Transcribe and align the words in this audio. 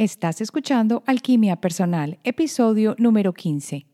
Estás 0.00 0.40
escuchando 0.40 1.02
Alquimia 1.04 1.56
Personal, 1.56 2.18
episodio 2.24 2.94
número 2.96 3.34
15. 3.34 3.84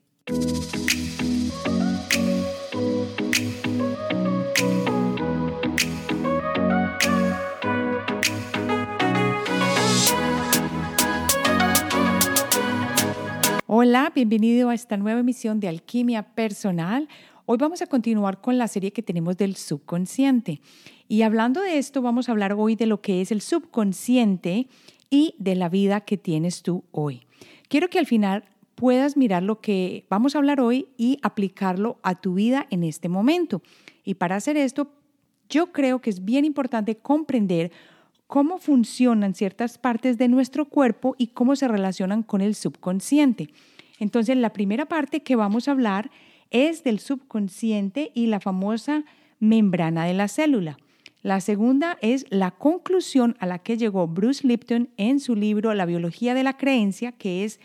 Hola, 13.65 14.09
bienvenido 14.15 14.69
a 14.69 14.75
esta 14.75 14.95
nueva 14.95 15.19
emisión 15.19 15.59
de 15.59 15.67
Alquimia 15.67 16.23
Personal. 16.23 17.09
Hoy 17.45 17.57
vamos 17.57 17.81
a 17.81 17.87
continuar 17.87 18.39
con 18.39 18.57
la 18.57 18.69
serie 18.69 18.93
que 18.93 19.03
tenemos 19.03 19.35
del 19.35 19.57
subconsciente. 19.57 20.61
Y 21.09 21.23
hablando 21.23 21.61
de 21.61 21.77
esto, 21.77 22.01
vamos 22.01 22.29
a 22.29 22.31
hablar 22.31 22.53
hoy 22.53 22.77
de 22.77 22.85
lo 22.85 23.01
que 23.01 23.19
es 23.19 23.33
el 23.33 23.41
subconsciente 23.41 24.69
y 25.09 25.35
de 25.37 25.55
la 25.55 25.69
vida 25.69 26.01
que 26.01 26.17
tienes 26.17 26.63
tú 26.63 26.83
hoy. 26.91 27.23
Quiero 27.69 27.89
que 27.89 27.99
al 27.99 28.05
final 28.05 28.45
puedas 28.75 29.17
mirar 29.17 29.43
lo 29.43 29.59
que 29.59 30.05
vamos 30.09 30.35
a 30.35 30.37
hablar 30.37 30.61
hoy 30.61 30.87
y 30.97 31.19
aplicarlo 31.23 31.97
a 32.03 32.15
tu 32.15 32.35
vida 32.35 32.67
en 32.69 32.83
este 32.83 33.09
momento. 33.09 33.61
Y 34.03 34.15
para 34.15 34.35
hacer 34.35 34.55
esto, 34.55 34.91
yo 35.49 35.71
creo 35.71 35.99
que 35.99 36.09
es 36.09 36.23
bien 36.23 36.45
importante 36.45 36.97
comprender 36.97 37.71
cómo 38.27 38.59
funcionan 38.59 39.33
ciertas 39.33 39.77
partes 39.77 40.17
de 40.17 40.27
nuestro 40.27 40.65
cuerpo 40.65 41.15
y 41.17 41.27
cómo 41.27 41.55
se 41.55 41.67
relacionan 41.67 42.23
con 42.23 42.41
el 42.41 42.55
subconsciente. 42.55 43.49
Entonces, 43.99 44.37
la 44.37 44.53
primera 44.53 44.85
parte 44.85 45.21
que 45.21 45.35
vamos 45.35 45.67
a 45.67 45.71
hablar 45.71 46.11
es 46.51 46.83
del 46.83 46.99
subconsciente 46.99 48.11
y 48.13 48.27
la 48.27 48.39
famosa 48.39 49.05
membrana 49.39 50.05
de 50.05 50.13
la 50.13 50.27
célula. 50.27 50.77
La 51.23 51.41
segunda 51.41 51.97
es 52.01 52.25
la 52.29 52.51
conclusión 52.51 53.35
a 53.39 53.47
la 53.47 53.59
que 53.59 53.77
llegó 53.77 54.07
Bruce 54.07 54.47
Lipton 54.47 54.89
en 54.97 55.19
su 55.19 55.35
libro 55.35 55.73
La 55.73 55.85
biología 55.85 56.33
de 56.33 56.43
la 56.43 56.57
creencia, 56.57 57.11
que 57.11 57.43
es 57.43 57.59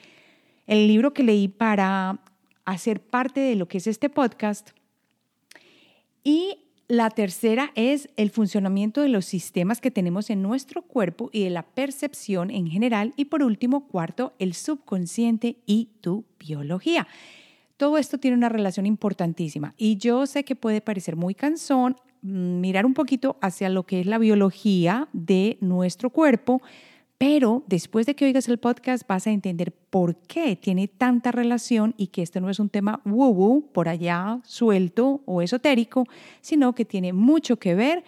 el 0.67 0.87
libro 0.87 1.13
que 1.13 1.23
leí 1.23 1.49
para 1.49 2.21
hacer 2.65 3.01
parte 3.01 3.41
de 3.41 3.57
lo 3.57 3.69
que 3.69 3.79
es 3.79 3.87
este 3.87 4.09
podcast. 4.09 4.71
Y 6.25 6.59
la 6.89 7.11
tercera 7.11 7.73
es 7.75 8.09
el 8.17 8.31
funcionamiento 8.31 9.01
de 9.01 9.09
los 9.09 9.25
sistemas 9.25 9.81
que 9.81 9.91
tenemos 9.91 10.31
en 10.31 10.43
nuestro 10.43 10.83
cuerpo 10.83 11.31
y 11.33 11.45
de 11.45 11.51
la 11.51 11.63
percepción 11.63 12.51
en 12.51 12.67
general. 12.67 13.13
Y 13.17 13.27
por 13.27 13.43
último, 13.43 13.87
cuarto, 13.87 14.35
el 14.39 14.55
subconsciente 14.55 15.57
y 15.67 15.91
tu 16.01 16.25
biología. 16.39 17.07
Todo 17.77 17.99
esto 17.99 18.19
tiene 18.19 18.37
una 18.37 18.49
relación 18.49 18.87
importantísima 18.87 19.75
y 19.77 19.97
yo 19.97 20.27
sé 20.27 20.45
que 20.45 20.55
puede 20.55 20.81
parecer 20.81 21.17
muy 21.17 21.35
cansón 21.35 21.97
mirar 22.23 22.87
un 22.87 22.95
poquito 22.95 23.37
hacia 23.41 23.69
lo 23.69 23.85
que 23.85 24.01
es 24.01 24.07
la 24.07 24.19
biología 24.19 25.09
de 25.13 25.59
nuestro 25.61 26.11
cuerpo, 26.11 26.63
pero 27.19 27.63
después 27.67 28.07
de 28.07 28.17
que 28.17 28.25
oigas 28.25 28.49
el 28.49 28.59
podcast 28.59 29.07
vas 29.07 29.27
a 29.27 29.31
entender 29.31 29.73
por 29.73 30.17
qué 30.17 30.57
tiene 30.57 30.89
tanta 30.89 31.31
relación 31.31 31.95
y 31.97 32.09
que 32.09 32.23
esto 32.23 32.41
no 32.41 32.51
es 32.51 32.59
un 32.59 32.69
tema 32.69 33.01
woo-woo 33.05 33.71
por 33.73 33.89
allá 33.89 34.41
suelto 34.45 35.21
o 35.25 35.43
esotérico, 35.43 36.07
sino 36.41 36.75
que 36.75 36.85
tiene 36.85 37.13
mucho 37.13 37.59
que 37.59 37.75
ver 37.75 38.03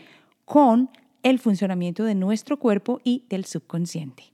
con 0.45 0.91
el 1.23 1.39
funcionamiento 1.39 2.05
de 2.05 2.15
nuestro 2.15 2.59
cuerpo 2.59 3.01
y 3.05 3.25
del 3.29 3.45
subconsciente. 3.45 4.34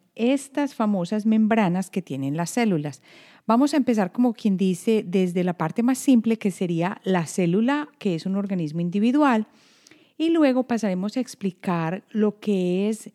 estas 0.21 0.75
famosas 0.75 1.25
membranas 1.25 1.89
que 1.89 2.03
tienen 2.03 2.37
las 2.37 2.51
células. 2.51 3.01
Vamos 3.47 3.73
a 3.73 3.77
empezar 3.77 4.11
como 4.11 4.33
quien 4.33 4.55
dice 4.55 5.03
desde 5.05 5.43
la 5.43 5.57
parte 5.57 5.81
más 5.81 5.97
simple 5.97 6.37
que 6.37 6.51
sería 6.51 7.01
la 7.03 7.25
célula, 7.25 7.89
que 7.97 8.13
es 8.13 8.27
un 8.27 8.35
organismo 8.35 8.81
individual, 8.81 9.47
y 10.17 10.29
luego 10.29 10.67
pasaremos 10.67 11.17
a 11.17 11.19
explicar 11.19 12.03
lo 12.11 12.39
que 12.39 12.89
es 12.89 13.11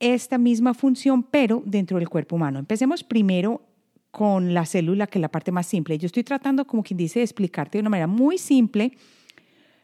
esta 0.00 0.38
misma 0.38 0.74
función, 0.74 1.22
pero 1.22 1.62
dentro 1.64 1.98
del 1.98 2.08
cuerpo 2.08 2.34
humano. 2.34 2.58
Empecemos 2.58 3.04
primero 3.04 3.62
con 4.10 4.54
la 4.54 4.66
célula, 4.66 5.06
que 5.06 5.18
es 5.18 5.22
la 5.22 5.30
parte 5.30 5.52
más 5.52 5.66
simple. 5.66 5.98
Yo 5.98 6.06
estoy 6.06 6.24
tratando, 6.24 6.66
como 6.66 6.82
quien 6.82 6.96
dice, 6.96 7.20
de 7.20 7.24
explicarte 7.24 7.78
de 7.78 7.82
una 7.82 7.90
manera 7.90 8.08
muy 8.08 8.38
simple 8.38 8.92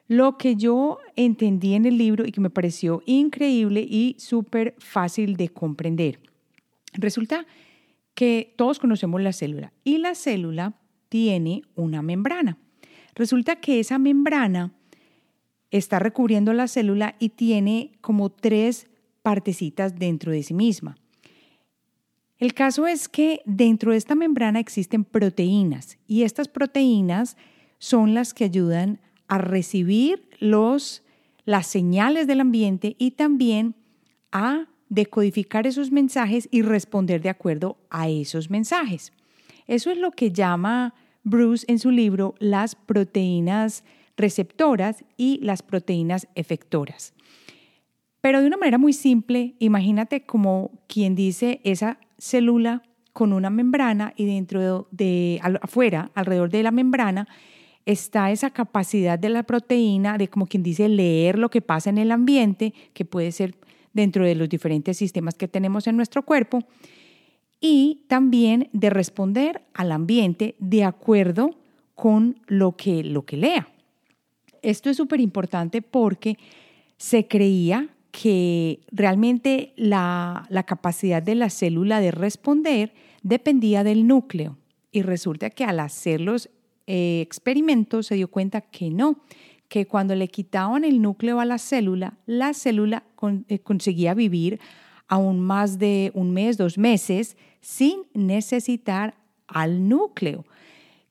lo 0.08 0.36
que 0.36 0.56
yo 0.56 0.98
entendí 1.14 1.74
en 1.74 1.86
el 1.86 1.96
libro 1.96 2.26
y 2.26 2.32
que 2.32 2.40
me 2.40 2.50
pareció 2.50 3.00
increíble 3.06 3.80
y 3.80 4.16
súper 4.18 4.74
fácil 4.78 5.36
de 5.36 5.50
comprender. 5.50 6.18
Resulta 6.92 7.46
que 8.14 8.54
todos 8.56 8.78
conocemos 8.78 9.20
la 9.20 9.32
célula 9.32 9.72
y 9.84 9.98
la 9.98 10.14
célula 10.14 10.74
tiene 11.08 11.62
una 11.74 12.02
membrana. 12.02 12.58
Resulta 13.14 13.56
que 13.56 13.80
esa 13.80 13.98
membrana 13.98 14.72
está 15.70 15.98
recubriendo 15.98 16.52
la 16.52 16.68
célula 16.68 17.16
y 17.18 17.30
tiene 17.30 17.92
como 18.00 18.30
tres 18.30 18.88
partecitas 19.22 19.98
dentro 19.98 20.32
de 20.32 20.42
sí 20.42 20.54
misma. 20.54 20.96
El 22.38 22.54
caso 22.54 22.86
es 22.86 23.08
que 23.08 23.42
dentro 23.44 23.92
de 23.92 23.98
esta 23.98 24.14
membrana 24.14 24.60
existen 24.60 25.04
proteínas 25.04 25.98
y 26.06 26.22
estas 26.22 26.48
proteínas 26.48 27.36
son 27.78 28.14
las 28.14 28.32
que 28.32 28.44
ayudan 28.44 29.00
a 29.28 29.38
recibir 29.38 30.28
los, 30.38 31.02
las 31.44 31.66
señales 31.66 32.26
del 32.26 32.40
ambiente 32.40 32.96
y 32.98 33.12
también 33.12 33.74
a 34.32 34.68
decodificar 34.90 35.66
esos 35.66 35.90
mensajes 35.90 36.48
y 36.50 36.60
responder 36.60 37.22
de 37.22 37.30
acuerdo 37.30 37.78
a 37.88 38.08
esos 38.10 38.50
mensajes. 38.50 39.12
Eso 39.66 39.90
es 39.90 39.96
lo 39.96 40.10
que 40.10 40.32
llama 40.32 40.94
Bruce 41.22 41.64
en 41.68 41.78
su 41.78 41.90
libro 41.90 42.34
las 42.38 42.74
proteínas 42.74 43.84
receptoras 44.16 45.04
y 45.16 45.38
las 45.42 45.62
proteínas 45.62 46.28
efectoras. 46.34 47.14
Pero 48.20 48.40
de 48.40 48.48
una 48.48 48.58
manera 48.58 48.78
muy 48.78 48.92
simple, 48.92 49.54
imagínate 49.60 50.26
como 50.26 50.72
quien 50.88 51.14
dice 51.14 51.60
esa 51.64 51.98
célula 52.18 52.82
con 53.12 53.32
una 53.32 53.48
membrana 53.48 54.12
y 54.16 54.26
dentro 54.26 54.88
de, 54.90 55.40
afuera, 55.62 56.10
alrededor 56.14 56.50
de 56.50 56.62
la 56.62 56.70
membrana, 56.70 57.28
está 57.86 58.30
esa 58.30 58.50
capacidad 58.50 59.18
de 59.18 59.30
la 59.30 59.44
proteína 59.44 60.18
de 60.18 60.28
como 60.28 60.46
quien 60.46 60.62
dice 60.62 60.88
leer 60.88 61.38
lo 61.38 61.48
que 61.48 61.62
pasa 61.62 61.90
en 61.90 61.98
el 61.98 62.12
ambiente, 62.12 62.74
que 62.92 63.04
puede 63.04 63.32
ser 63.32 63.54
dentro 63.92 64.24
de 64.24 64.34
los 64.34 64.48
diferentes 64.48 64.96
sistemas 64.96 65.34
que 65.34 65.48
tenemos 65.48 65.86
en 65.86 65.96
nuestro 65.96 66.24
cuerpo 66.24 66.64
y 67.60 68.04
también 68.08 68.68
de 68.72 68.90
responder 68.90 69.62
al 69.74 69.92
ambiente 69.92 70.56
de 70.58 70.84
acuerdo 70.84 71.56
con 71.94 72.40
lo 72.46 72.76
que, 72.76 73.04
lo 73.04 73.24
que 73.24 73.36
lea. 73.36 73.68
Esto 74.62 74.90
es 74.90 74.96
súper 74.96 75.20
importante 75.20 75.82
porque 75.82 76.36
se 76.96 77.26
creía 77.28 77.88
que 78.10 78.80
realmente 78.90 79.72
la, 79.76 80.46
la, 80.48 80.64
capacidad 80.64 81.22
de 81.22 81.34
la 81.34 81.50
célula 81.50 82.00
de 82.00 82.10
responder 82.10 82.92
dependía 83.22 83.84
del 83.84 84.06
núcleo 84.06 84.58
y 84.90 85.02
resulta 85.02 85.50
que 85.50 85.64
al 85.64 85.80
hacer 85.80 86.20
los 86.20 86.50
eh, 86.86 87.20
experimentos 87.20 88.08
se 88.08 88.16
dio 88.16 88.28
cuenta 88.28 88.62
que 88.62 88.90
no, 88.90 89.20
que 89.70 89.86
cuando 89.86 90.16
le 90.16 90.28
quitaban 90.28 90.84
el 90.84 91.00
núcleo 91.00 91.38
a 91.38 91.44
la 91.44 91.56
célula, 91.56 92.14
la 92.26 92.52
célula 92.54 93.04
eh, 93.48 93.60
conseguía 93.60 94.14
vivir 94.14 94.60
aún 95.06 95.40
más 95.40 95.78
de 95.78 96.10
un 96.12 96.32
mes, 96.32 96.58
dos 96.58 96.76
meses, 96.76 97.36
sin 97.60 98.02
necesitar 98.12 99.14
al 99.46 99.88
núcleo, 99.88 100.44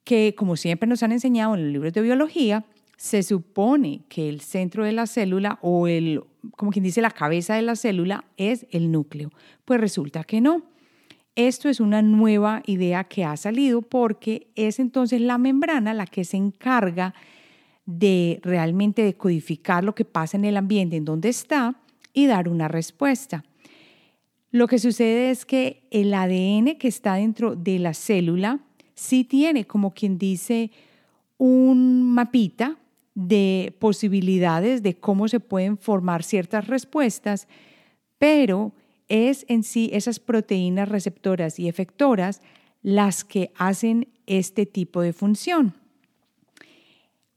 que 0.04 0.36
como 0.38 0.58
siempre 0.58 0.90
nos 0.90 1.02
han 1.04 1.14
enseñado 1.14 1.56
en 1.56 1.64
los 1.64 1.72
libros 1.72 1.94
de 1.94 2.02
biología, 2.02 2.66
se 2.98 3.24
supone 3.24 4.02
que 4.10 4.28
el 4.28 4.42
centro 4.42 4.84
de 4.84 4.92
la 4.92 5.08
célula 5.08 5.58
o 5.62 5.88
el, 5.88 6.22
como 6.58 6.72
quien 6.72 6.84
dice, 6.84 7.02
la 7.02 7.12
cabeza 7.12 7.56
de 7.56 7.62
la 7.62 7.78
célula 7.78 8.26
es 8.36 8.68
el 8.72 8.92
núcleo. 8.92 9.32
Pues 9.64 9.80
resulta 9.80 10.26
que 10.26 10.42
no. 10.42 10.64
Esto 11.36 11.70
es 11.70 11.80
una 11.80 12.02
nueva 12.02 12.62
idea 12.66 13.06
que 13.06 13.24
ha 13.24 13.38
salido 13.38 13.82
porque 13.82 14.48
es 14.56 14.80
entonces 14.80 15.22
la 15.22 15.38
membrana 15.38 15.94
la 15.94 16.06
que 16.06 16.26
se 16.26 16.36
encarga 16.36 17.14
de 17.90 18.40
realmente 18.44 19.02
decodificar 19.04 19.84
lo 19.84 19.96
que 19.96 20.06
pasa 20.06 20.38
en 20.38 20.46
el 20.46 20.58
ambiente 20.58 20.96
en 20.96 21.06
donde 21.06 21.30
está 21.30 21.82
y 22.14 22.28
dar 22.28 22.48
una 22.48 22.68
respuesta. 22.68 23.44
Lo 24.52 24.68
que 24.68 24.78
sucede 24.78 25.32
es 25.32 25.44
que 25.44 25.88
el 25.90 26.14
ADN 26.14 26.78
que 26.78 26.88
está 26.88 27.16
dentro 27.16 27.56
de 27.56 27.80
la 27.80 27.96
célula 27.96 28.60
sí 28.94 29.24
tiene, 29.24 29.66
como 29.66 29.96
quien 29.96 30.20
dice, 30.20 30.70
un 31.40 32.04
mapita 32.14 32.78
de 33.16 33.76
posibilidades 33.80 34.84
de 34.84 35.00
cómo 35.00 35.28
se 35.28 35.40
pueden 35.40 35.76
formar 35.76 36.22
ciertas 36.22 36.68
respuestas, 36.68 37.48
pero 38.20 38.72
es 39.08 39.46
en 39.50 39.64
sí 39.64 39.90
esas 39.94 40.20
proteínas 40.20 40.90
receptoras 40.90 41.58
y 41.58 41.68
efectoras 41.68 42.42
las 42.84 43.24
que 43.24 43.52
hacen 43.58 44.10
este 44.28 44.68
tipo 44.68 45.02
de 45.02 45.12
función. 45.12 45.74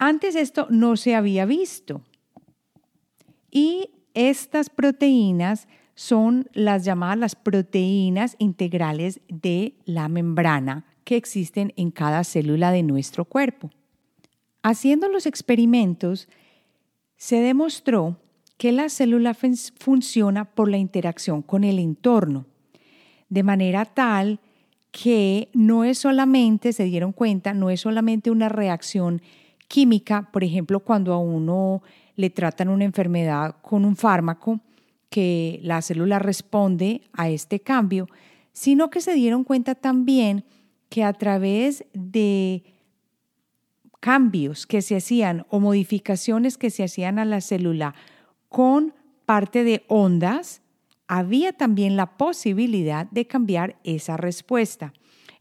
Antes 0.05 0.35
esto 0.35 0.67
no 0.69 0.97
se 0.97 1.15
había 1.15 1.45
visto. 1.45 2.03
Y 3.53 3.91
estas 4.15 4.69
proteínas 4.69 5.69
son 5.95 6.49
las 6.55 6.85
llamadas 6.85 7.19
las 7.19 7.37
proteínas 7.37 8.35
integrales 8.41 9.21
de 9.29 9.77
la 9.85 10.09
membrana 10.09 10.87
que 11.05 11.15
existen 11.15 11.73
en 11.77 11.93
cada 11.93 12.25
célula 12.25 12.73
de 12.73 12.83
nuestro 12.83 13.25
cuerpo. 13.27 13.71
Haciendo 14.65 15.09
los 15.09 15.25
experimentos, 15.25 16.29
se 17.17 17.37
demostró 17.37 18.17
que 18.57 18.73
la 18.73 18.89
célula 18.89 19.37
funciona 19.79 20.47
por 20.47 20.69
la 20.69 20.79
interacción 20.79 21.43
con 21.43 21.63
el 21.63 21.79
entorno, 21.79 22.47
de 23.29 23.45
manera 23.45 23.85
tal 23.85 24.41
que 24.91 25.49
no 25.53 25.85
es 25.85 25.99
solamente, 25.99 26.73
se 26.73 26.83
dieron 26.87 27.13
cuenta, 27.13 27.55
no 27.55 27.71
es 27.71 27.83
solamente 27.83 28.33
una 28.33 28.49
reacción 28.49 29.23
química, 29.73 30.29
por 30.31 30.45
ejemplo, 30.45 30.81
cuando 30.81 31.15
a 31.15 31.19
uno 31.19 31.83
le 32.15 32.29
tratan 32.29 32.69
una 32.69 32.85
enfermedad 32.85 33.57
con 33.63 33.87
un 33.87 33.97
fármaco, 33.97 34.61
que 35.09 35.61
la 35.63 35.81
célula 35.81 36.19
responde 36.19 37.01
a 37.15 37.31
este 37.31 37.61
cambio, 37.61 38.07
sino 38.53 38.91
que 38.91 39.01
se 39.01 39.15
dieron 39.15 39.45
cuenta 39.45 39.75
también 39.75 40.45
que 40.91 41.05
a 41.05 41.15
través 41.15 41.87
de 41.95 42.65
cambios 43.99 44.67
que 44.67 44.83
se 44.83 44.97
hacían 44.97 45.47
o 45.49 45.59
modificaciones 45.59 46.59
que 46.59 46.69
se 46.69 46.85
hacían 46.85 47.19
a 47.19 47.25
la 47.25 47.41
célula 47.41 47.95
con 48.51 48.93
parte 49.25 49.65
de 49.65 49.87
ondas, 49.89 50.61
había 51.09 51.55
también 51.55 51.97
la 51.97 52.19
posibilidad 52.19 53.07
de 53.11 53.27
cambiar 53.27 53.79
esa 53.85 54.19
respuesta. 54.19 54.93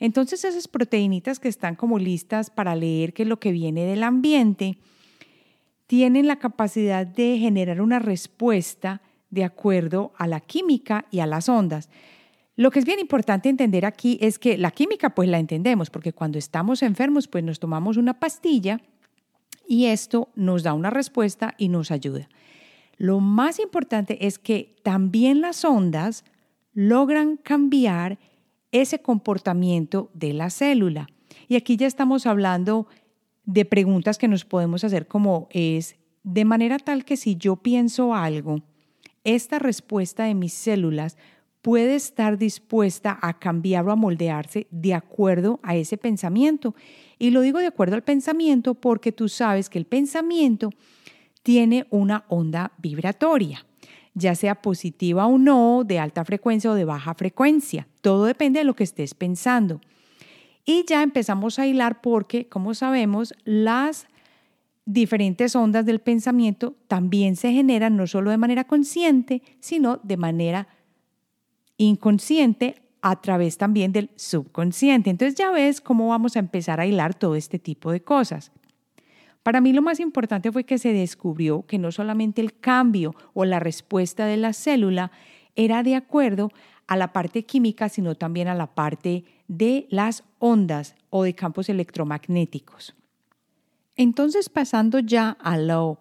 Entonces 0.01 0.43
esas 0.43 0.67
proteínitas 0.67 1.39
que 1.39 1.47
están 1.47 1.75
como 1.75 1.99
listas 1.99 2.49
para 2.49 2.75
leer 2.75 3.13
que 3.13 3.23
lo 3.23 3.39
que 3.39 3.51
viene 3.51 3.85
del 3.85 4.01
ambiente, 4.01 4.79
tienen 5.85 6.25
la 6.25 6.39
capacidad 6.39 7.05
de 7.05 7.37
generar 7.37 7.81
una 7.81 7.99
respuesta 7.99 9.03
de 9.29 9.43
acuerdo 9.43 10.11
a 10.17 10.25
la 10.25 10.39
química 10.39 11.05
y 11.11 11.19
a 11.19 11.27
las 11.27 11.49
ondas. 11.49 11.87
Lo 12.55 12.71
que 12.71 12.79
es 12.79 12.85
bien 12.85 12.99
importante 12.99 13.47
entender 13.47 13.85
aquí 13.85 14.17
es 14.21 14.39
que 14.39 14.57
la 14.57 14.71
química 14.71 15.13
pues 15.13 15.29
la 15.29 15.37
entendemos 15.37 15.91
porque 15.91 16.13
cuando 16.13 16.39
estamos 16.39 16.81
enfermos 16.81 17.27
pues 17.27 17.43
nos 17.43 17.59
tomamos 17.59 17.95
una 17.95 18.19
pastilla 18.19 18.81
y 19.67 19.85
esto 19.85 20.29
nos 20.33 20.63
da 20.63 20.73
una 20.73 20.89
respuesta 20.89 21.53
y 21.59 21.69
nos 21.69 21.91
ayuda. 21.91 22.27
Lo 22.97 23.19
más 23.19 23.59
importante 23.59 24.25
es 24.25 24.39
que 24.39 24.75
también 24.81 25.41
las 25.41 25.63
ondas 25.63 26.25
logran 26.73 27.37
cambiar 27.37 28.17
ese 28.71 29.01
comportamiento 29.01 30.09
de 30.13 30.33
la 30.33 30.49
célula. 30.49 31.07
Y 31.47 31.55
aquí 31.55 31.77
ya 31.77 31.87
estamos 31.87 32.25
hablando 32.25 32.87
de 33.45 33.65
preguntas 33.65 34.17
que 34.17 34.27
nos 34.27 34.45
podemos 34.45 34.83
hacer 34.83 35.07
como 35.07 35.47
es, 35.51 35.95
de 36.23 36.45
manera 36.45 36.77
tal 36.77 37.03
que 37.03 37.17
si 37.17 37.35
yo 37.35 37.57
pienso 37.57 38.13
algo, 38.13 38.61
esta 39.23 39.59
respuesta 39.59 40.25
de 40.25 40.35
mis 40.35 40.53
células 40.53 41.17
puede 41.61 41.95
estar 41.95 42.37
dispuesta 42.37 43.17
a 43.21 43.37
cambiar 43.37 43.87
o 43.87 43.91
a 43.91 43.95
moldearse 43.95 44.67
de 44.71 44.93
acuerdo 44.93 45.59
a 45.63 45.75
ese 45.75 45.97
pensamiento. 45.97 46.75
Y 47.19 47.29
lo 47.29 47.41
digo 47.41 47.59
de 47.59 47.67
acuerdo 47.67 47.95
al 47.95 48.03
pensamiento 48.03 48.73
porque 48.73 49.11
tú 49.11 49.29
sabes 49.29 49.69
que 49.69 49.77
el 49.77 49.85
pensamiento 49.85 50.71
tiene 51.43 51.85
una 51.89 52.25
onda 52.29 52.71
vibratoria, 52.77 53.65
ya 54.13 54.35
sea 54.35 54.55
positiva 54.55 55.25
o 55.25 55.37
no, 55.37 55.83
de 55.85 55.99
alta 55.99 56.25
frecuencia 56.25 56.71
o 56.71 56.75
de 56.75 56.85
baja 56.85 57.13
frecuencia. 57.13 57.87
Todo 58.01 58.25
depende 58.25 58.59
de 58.59 58.65
lo 58.65 58.75
que 58.75 58.83
estés 58.83 59.13
pensando. 59.13 59.81
Y 60.65 60.85
ya 60.87 61.01
empezamos 61.01 61.59
a 61.59 61.67
hilar 61.67 62.01
porque, 62.01 62.47
como 62.47 62.73
sabemos, 62.73 63.33
las 63.45 64.07
diferentes 64.85 65.55
ondas 65.55 65.85
del 65.85 65.99
pensamiento 65.99 66.75
también 66.87 67.35
se 67.35 67.51
generan 67.51 67.95
no 67.95 68.07
solo 68.07 68.31
de 68.31 68.37
manera 68.37 68.65
consciente, 68.65 69.41
sino 69.59 69.99
de 70.03 70.17
manera 70.17 70.67
inconsciente 71.77 72.81
a 73.01 73.19
través 73.21 73.57
también 73.57 73.91
del 73.91 74.11
subconsciente. 74.15 75.09
Entonces 75.09 75.35
ya 75.35 75.51
ves 75.51 75.81
cómo 75.81 76.09
vamos 76.09 76.35
a 76.35 76.39
empezar 76.39 76.79
a 76.79 76.85
hilar 76.85 77.15
todo 77.15 77.35
este 77.35 77.57
tipo 77.57 77.91
de 77.91 78.01
cosas. 78.01 78.51
Para 79.43 79.61
mí 79.61 79.73
lo 79.73 79.81
más 79.81 79.99
importante 79.99 80.51
fue 80.51 80.63
que 80.63 80.77
se 80.77 80.93
descubrió 80.93 81.65
que 81.65 81.79
no 81.79 81.91
solamente 81.91 82.41
el 82.41 82.57
cambio 82.59 83.15
o 83.33 83.45
la 83.45 83.59
respuesta 83.59 84.25
de 84.25 84.37
la 84.37 84.53
célula 84.53 85.11
era 85.55 85.83
de 85.83 85.95
acuerdo 85.95 86.51
a 86.87 86.95
la 86.95 87.13
parte 87.13 87.43
química, 87.45 87.89
sino 87.89 88.15
también 88.15 88.47
a 88.47 88.55
la 88.55 88.67
parte 88.67 89.23
de 89.47 89.87
las 89.89 90.23
ondas 90.39 90.95
o 91.09 91.23
de 91.23 91.33
campos 91.33 91.69
electromagnéticos. 91.69 92.95
Entonces, 93.95 94.49
pasando 94.49 94.99
ya 94.99 95.37
a 95.41 95.57
lo 95.57 95.99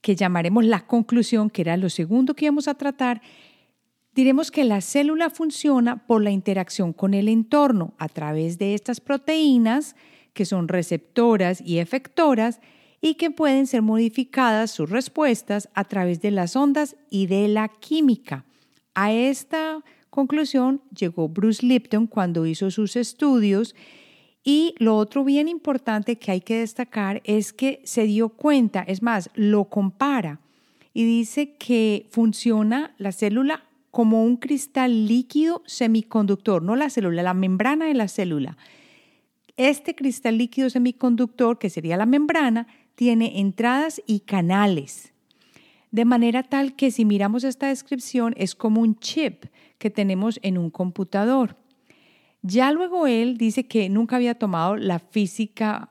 que 0.00 0.16
llamaremos 0.16 0.64
la 0.64 0.86
conclusión, 0.86 1.50
que 1.50 1.62
era 1.62 1.76
lo 1.76 1.90
segundo 1.90 2.34
que 2.34 2.46
íbamos 2.46 2.68
a 2.68 2.74
tratar, 2.74 3.20
diremos 4.14 4.50
que 4.50 4.64
la 4.64 4.80
célula 4.80 5.30
funciona 5.30 6.06
por 6.06 6.22
la 6.22 6.30
interacción 6.30 6.92
con 6.92 7.14
el 7.14 7.28
entorno 7.28 7.94
a 7.98 8.08
través 8.08 8.58
de 8.58 8.74
estas 8.74 9.00
proteínas 9.00 9.96
que 10.38 10.44
son 10.44 10.68
receptoras 10.68 11.60
y 11.60 11.78
efectoras 11.78 12.60
y 13.00 13.14
que 13.14 13.32
pueden 13.32 13.66
ser 13.66 13.82
modificadas 13.82 14.70
sus 14.70 14.88
respuestas 14.88 15.68
a 15.74 15.82
través 15.82 16.22
de 16.22 16.30
las 16.30 16.54
ondas 16.54 16.94
y 17.10 17.26
de 17.26 17.48
la 17.48 17.66
química. 17.66 18.44
A 18.94 19.10
esta 19.10 19.82
conclusión 20.10 20.80
llegó 20.96 21.28
Bruce 21.28 21.66
Lipton 21.66 22.06
cuando 22.06 22.46
hizo 22.46 22.70
sus 22.70 22.94
estudios 22.94 23.74
y 24.44 24.76
lo 24.78 24.96
otro 24.96 25.24
bien 25.24 25.48
importante 25.48 26.20
que 26.20 26.30
hay 26.30 26.40
que 26.40 26.60
destacar 26.60 27.20
es 27.24 27.52
que 27.52 27.80
se 27.82 28.04
dio 28.04 28.28
cuenta, 28.28 28.84
es 28.84 29.02
más, 29.02 29.30
lo 29.34 29.64
compara 29.64 30.38
y 30.94 31.02
dice 31.02 31.56
que 31.56 32.06
funciona 32.12 32.94
la 32.98 33.10
célula 33.10 33.64
como 33.90 34.22
un 34.22 34.36
cristal 34.36 35.08
líquido 35.08 35.64
semiconductor, 35.66 36.62
no 36.62 36.76
la 36.76 36.90
célula, 36.90 37.24
la 37.24 37.34
membrana 37.34 37.86
de 37.86 37.94
la 37.94 38.06
célula. 38.06 38.56
Este 39.58 39.96
cristal 39.96 40.38
líquido 40.38 40.70
semiconductor, 40.70 41.58
que 41.58 41.68
sería 41.68 41.96
la 41.96 42.06
membrana, 42.06 42.68
tiene 42.94 43.40
entradas 43.40 44.00
y 44.06 44.20
canales, 44.20 45.12
de 45.90 46.04
manera 46.04 46.44
tal 46.44 46.76
que 46.76 46.92
si 46.92 47.04
miramos 47.04 47.42
esta 47.42 47.66
descripción 47.66 48.34
es 48.36 48.54
como 48.54 48.80
un 48.80 49.00
chip 49.00 49.46
que 49.78 49.90
tenemos 49.90 50.38
en 50.44 50.58
un 50.58 50.70
computador. 50.70 51.56
Ya 52.42 52.70
luego 52.70 53.08
él 53.08 53.36
dice 53.36 53.66
que 53.66 53.88
nunca 53.88 54.14
había 54.14 54.36
tomado 54.36 54.76
la 54.76 55.00
física 55.00 55.90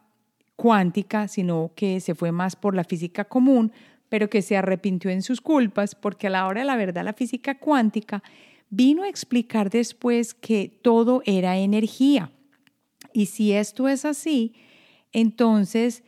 cuántica, 0.56 1.28
sino 1.28 1.72
que 1.76 2.00
se 2.00 2.16
fue 2.16 2.32
más 2.32 2.56
por 2.56 2.74
la 2.74 2.86
física 2.86 3.26
común, 3.26 3.74
pero 4.08 4.30
que 4.30 4.42
se 4.42 4.56
arrepintió 4.56 5.12
en 5.12 5.22
sus 5.22 5.42
culpas 5.42 5.94
porque 5.94 6.28
a 6.28 6.30
la 6.30 6.48
hora 6.48 6.62
de 6.62 6.68
la 6.68 6.78
verdad 6.78 7.04
la 7.04 7.12
física 7.12 7.60
cuántica 7.60 8.24
vino 8.70 9.04
a 9.04 9.10
explicar 9.10 9.70
después 9.70 10.34
que 10.34 10.80
todo 10.82 11.22
era 11.26 11.58
energía. 11.58 12.32
Y 13.14 13.28
si 13.28 13.54
esto 13.54 13.88
es 13.88 14.06
así, 14.06 14.54
entonces 15.12 16.04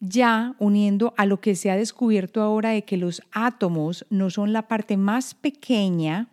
ya 0.00 0.56
uniendo 0.58 1.14
a 1.16 1.26
lo 1.26 1.40
que 1.40 1.54
se 1.54 1.70
ha 1.70 1.76
descubierto 1.76 2.42
ahora 2.42 2.70
de 2.70 2.82
que 2.82 2.96
los 2.96 3.22
átomos 3.30 4.04
no 4.10 4.30
son 4.30 4.52
la 4.52 4.66
parte 4.66 4.96
más 4.96 5.34
pequeña 5.34 6.28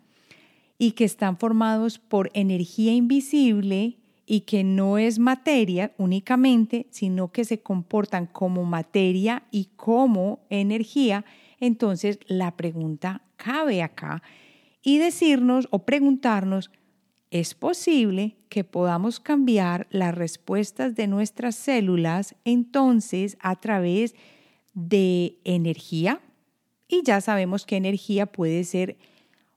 y 0.76 0.92
que 0.92 1.04
están 1.04 1.36
formados 1.36 1.98
por 1.98 2.30
energía 2.34 2.92
invisible 2.92 3.98
y 4.26 4.40
que 4.40 4.64
no 4.64 4.98
es 4.98 5.18
materia 5.18 5.92
únicamente, 5.98 6.86
sino 6.90 7.32
que 7.32 7.44
se 7.44 7.60
comportan 7.60 8.26
como 8.26 8.64
materia 8.64 9.42
y 9.50 9.70
como 9.76 10.40
energía, 10.50 11.24
entonces 11.58 12.18
la 12.26 12.56
pregunta 12.56 13.22
cabe 13.36 13.82
acá 13.82 14.22
y 14.82 14.98
decirnos 14.98 15.68
o 15.70 15.80
preguntarnos, 15.80 16.70
¿es 17.30 17.54
posible 17.54 18.36
que 18.48 18.64
podamos 18.64 19.20
cambiar 19.20 19.86
las 19.90 20.14
respuestas 20.14 20.94
de 20.94 21.06
nuestras 21.06 21.54
células 21.54 22.34
entonces 22.44 23.36
a 23.40 23.56
través 23.56 24.14
de 24.74 25.38
energía? 25.44 26.20
Y 26.88 27.02
ya 27.04 27.20
sabemos 27.20 27.66
que 27.66 27.76
energía 27.76 28.26
puede 28.26 28.64
ser 28.64 28.96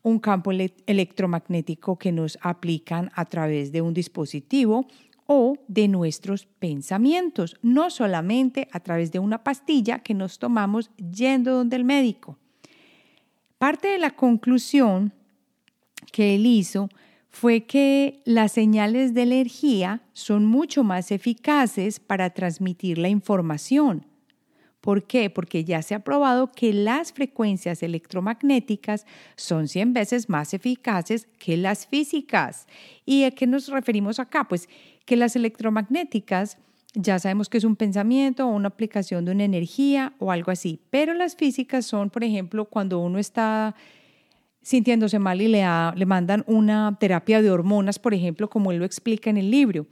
un 0.04 0.20
campo 0.20 0.52
electromagnético 0.52 1.98
que 1.98 2.12
nos 2.12 2.38
aplican 2.42 3.10
a 3.16 3.26
través 3.26 3.72
de 3.72 3.82
un 3.82 3.94
dispositivo 3.94 4.86
o 5.26 5.58
de 5.68 5.88
nuestros 5.88 6.46
pensamientos, 6.46 7.58
no 7.62 7.90
solamente 7.90 8.68
a 8.72 8.82
través 8.82 9.12
de 9.12 9.20
una 9.20 9.44
pastilla 9.44 10.00
que 10.00 10.14
nos 10.14 10.38
tomamos 10.38 10.92
yendo 10.98 11.56
donde 11.56 11.78
el 11.78 11.86
médico. 11.86 12.38
Parte 13.58 13.88
de 13.88 13.98
la 13.98 14.12
conclusión 14.12 15.14
que 16.12 16.36
él 16.36 16.46
hizo 16.46 16.90
fue 17.34 17.64
que 17.66 18.22
las 18.26 18.52
señales 18.52 19.16
de 19.16 19.24
energía 19.24 20.04
son 20.14 20.46
mucho 20.46 20.84
más 20.84 21.12
eficaces 21.12 22.00
para 22.00 22.30
transmitir 22.30 23.00
la 23.00 23.10
información. 23.10 24.06
¿Por 24.82 25.08
qué? 25.08 25.32
Porque 25.32 25.64
ya 25.64 25.82
se 25.82 25.96
ha 25.96 26.04
probado 26.04 26.52
que 26.52 26.74
las 26.74 27.12
frecuencias 27.12 27.82
electromagnéticas 27.82 29.08
son 29.36 29.68
100 29.68 29.94
veces 29.94 30.30
más 30.30 30.54
eficaces 30.54 31.28
que 31.40 31.58
las 31.58 31.88
físicas. 31.88 32.68
¿Y 33.04 33.24
a 33.24 33.32
qué 33.32 33.48
nos 33.48 33.68
referimos 33.70 34.20
acá? 34.20 34.48
Pues 34.48 34.70
que 35.04 35.16
las 35.16 35.36
electromagnéticas 35.36 36.60
ya 36.94 37.18
sabemos 37.18 37.50
que 37.50 37.58
es 37.58 37.64
un 37.64 37.76
pensamiento 37.76 38.46
o 38.46 38.52
una 38.52 38.68
aplicación 38.68 39.26
de 39.26 39.32
una 39.32 39.44
energía 39.44 40.14
o 40.20 40.32
algo 40.32 40.52
así, 40.52 40.80
pero 40.92 41.16
las 41.16 41.36
físicas 41.36 41.88
son, 41.88 42.12
por 42.12 42.24
ejemplo, 42.24 42.66
cuando 42.66 43.00
uno 43.00 43.18
está 43.18 43.74
sintiéndose 44.64 45.20
mal 45.20 45.42
y 45.42 45.48
le, 45.48 45.64
le 45.96 46.06
mandan 46.06 46.44
una 46.48 46.98
terapia 47.00 47.42
de 47.42 47.52
hormonas, 47.52 48.00
por 48.00 48.14
ejemplo, 48.14 48.50
como 48.50 48.72
él 48.72 48.80
lo 48.80 48.86
explica 48.86 49.30
en 49.30 49.38
el 49.38 49.52
libro. 49.52 49.86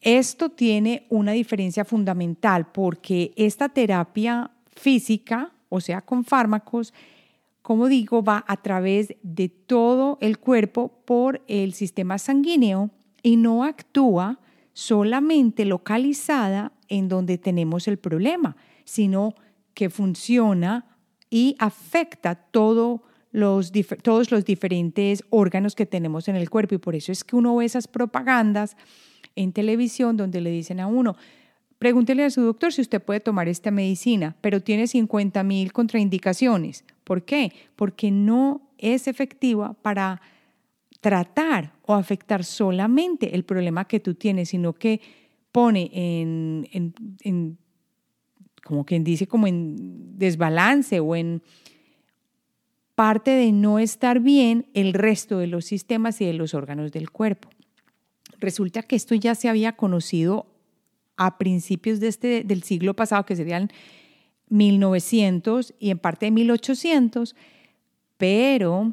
Esto 0.00 0.50
tiene 0.50 1.06
una 1.08 1.32
diferencia 1.32 1.84
fundamental 1.84 2.70
porque 2.72 3.32
esta 3.36 3.68
terapia 3.68 4.50
física, 4.74 5.52
o 5.68 5.80
sea, 5.80 6.00
con 6.00 6.24
fármacos, 6.24 6.92
como 7.62 7.86
digo, 7.86 8.22
va 8.22 8.44
a 8.48 8.56
través 8.56 9.14
de 9.22 9.48
todo 9.48 10.18
el 10.20 10.38
cuerpo 10.38 11.02
por 11.04 11.42
el 11.46 11.74
sistema 11.74 12.18
sanguíneo 12.18 12.90
y 13.22 13.36
no 13.36 13.64
actúa 13.64 14.40
solamente 14.72 15.64
localizada 15.64 16.72
en 16.88 17.08
donde 17.08 17.38
tenemos 17.38 17.86
el 17.86 17.98
problema, 17.98 18.56
sino 18.84 19.34
que 19.74 19.90
funciona 19.90 20.96
y 21.28 21.54
afecta 21.58 22.34
todo 22.34 23.02
los, 23.32 23.72
todos 24.02 24.30
los 24.30 24.44
diferentes 24.44 25.24
órganos 25.30 25.74
que 25.74 25.86
tenemos 25.86 26.28
en 26.28 26.36
el 26.36 26.50
cuerpo. 26.50 26.74
Y 26.74 26.78
por 26.78 26.94
eso 26.94 27.12
es 27.12 27.24
que 27.24 27.36
uno 27.36 27.56
ve 27.56 27.64
esas 27.64 27.88
propagandas 27.88 28.76
en 29.36 29.52
televisión 29.52 30.16
donde 30.16 30.40
le 30.40 30.50
dicen 30.50 30.80
a 30.80 30.86
uno, 30.86 31.16
pregúntele 31.78 32.24
a 32.24 32.30
su 32.30 32.42
doctor 32.42 32.72
si 32.72 32.82
usted 32.82 33.02
puede 33.02 33.20
tomar 33.20 33.48
esta 33.48 33.70
medicina, 33.70 34.36
pero 34.40 34.60
tiene 34.60 34.86
50 34.86 35.42
mil 35.44 35.72
contraindicaciones. 35.72 36.84
¿Por 37.04 37.24
qué? 37.24 37.52
Porque 37.76 38.10
no 38.10 38.62
es 38.78 39.08
efectiva 39.08 39.74
para 39.74 40.20
tratar 41.00 41.72
o 41.86 41.94
afectar 41.94 42.44
solamente 42.44 43.34
el 43.34 43.44
problema 43.44 43.86
que 43.86 44.00
tú 44.00 44.14
tienes, 44.14 44.50
sino 44.50 44.74
que 44.74 45.00
pone 45.52 45.90
en, 45.92 46.68
en 46.72 47.58
como 48.62 48.84
quien 48.84 49.02
dice, 49.04 49.26
como 49.26 49.46
en 49.46 50.18
desbalance 50.18 51.00
o 51.00 51.16
en 51.16 51.42
parte 53.00 53.30
de 53.30 53.50
no 53.50 53.78
estar 53.78 54.20
bien 54.20 54.66
el 54.74 54.92
resto 54.92 55.38
de 55.38 55.46
los 55.46 55.64
sistemas 55.64 56.20
y 56.20 56.26
de 56.26 56.34
los 56.34 56.52
órganos 56.52 56.92
del 56.92 57.08
cuerpo. 57.10 57.48
Resulta 58.38 58.82
que 58.82 58.94
esto 58.94 59.14
ya 59.14 59.34
se 59.34 59.48
había 59.48 59.74
conocido 59.74 60.44
a 61.16 61.38
principios 61.38 61.98
de 61.98 62.08
este, 62.08 62.44
del 62.44 62.62
siglo 62.62 62.92
pasado, 62.92 63.24
que 63.24 63.36
serían 63.36 63.70
1900 64.50 65.72
y 65.78 65.88
en 65.88 65.98
parte 65.98 66.26
de 66.26 66.32
1800, 66.32 67.36
pero 68.18 68.92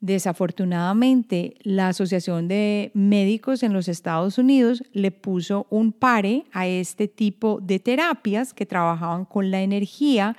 desafortunadamente 0.00 1.56
la 1.64 1.88
Asociación 1.88 2.48
de 2.48 2.92
Médicos 2.94 3.62
en 3.62 3.74
los 3.74 3.88
Estados 3.88 4.38
Unidos 4.38 4.82
le 4.94 5.10
puso 5.10 5.66
un 5.68 5.92
pare 5.92 6.46
a 6.52 6.66
este 6.66 7.08
tipo 7.08 7.60
de 7.60 7.78
terapias 7.78 8.54
que 8.54 8.64
trabajaban 8.64 9.26
con 9.26 9.50
la 9.50 9.60
energía 9.60 10.34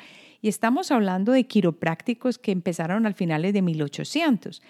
y 0.45 0.47
estamos 0.47 0.91
hablando 0.91 1.31
de 1.31 1.47
quiroprácticos 1.47 2.37
que 2.37 2.51
empezaron 2.51 3.07
al 3.07 3.15
finales 3.15 3.51
de 3.51 3.63
1800 3.63 4.61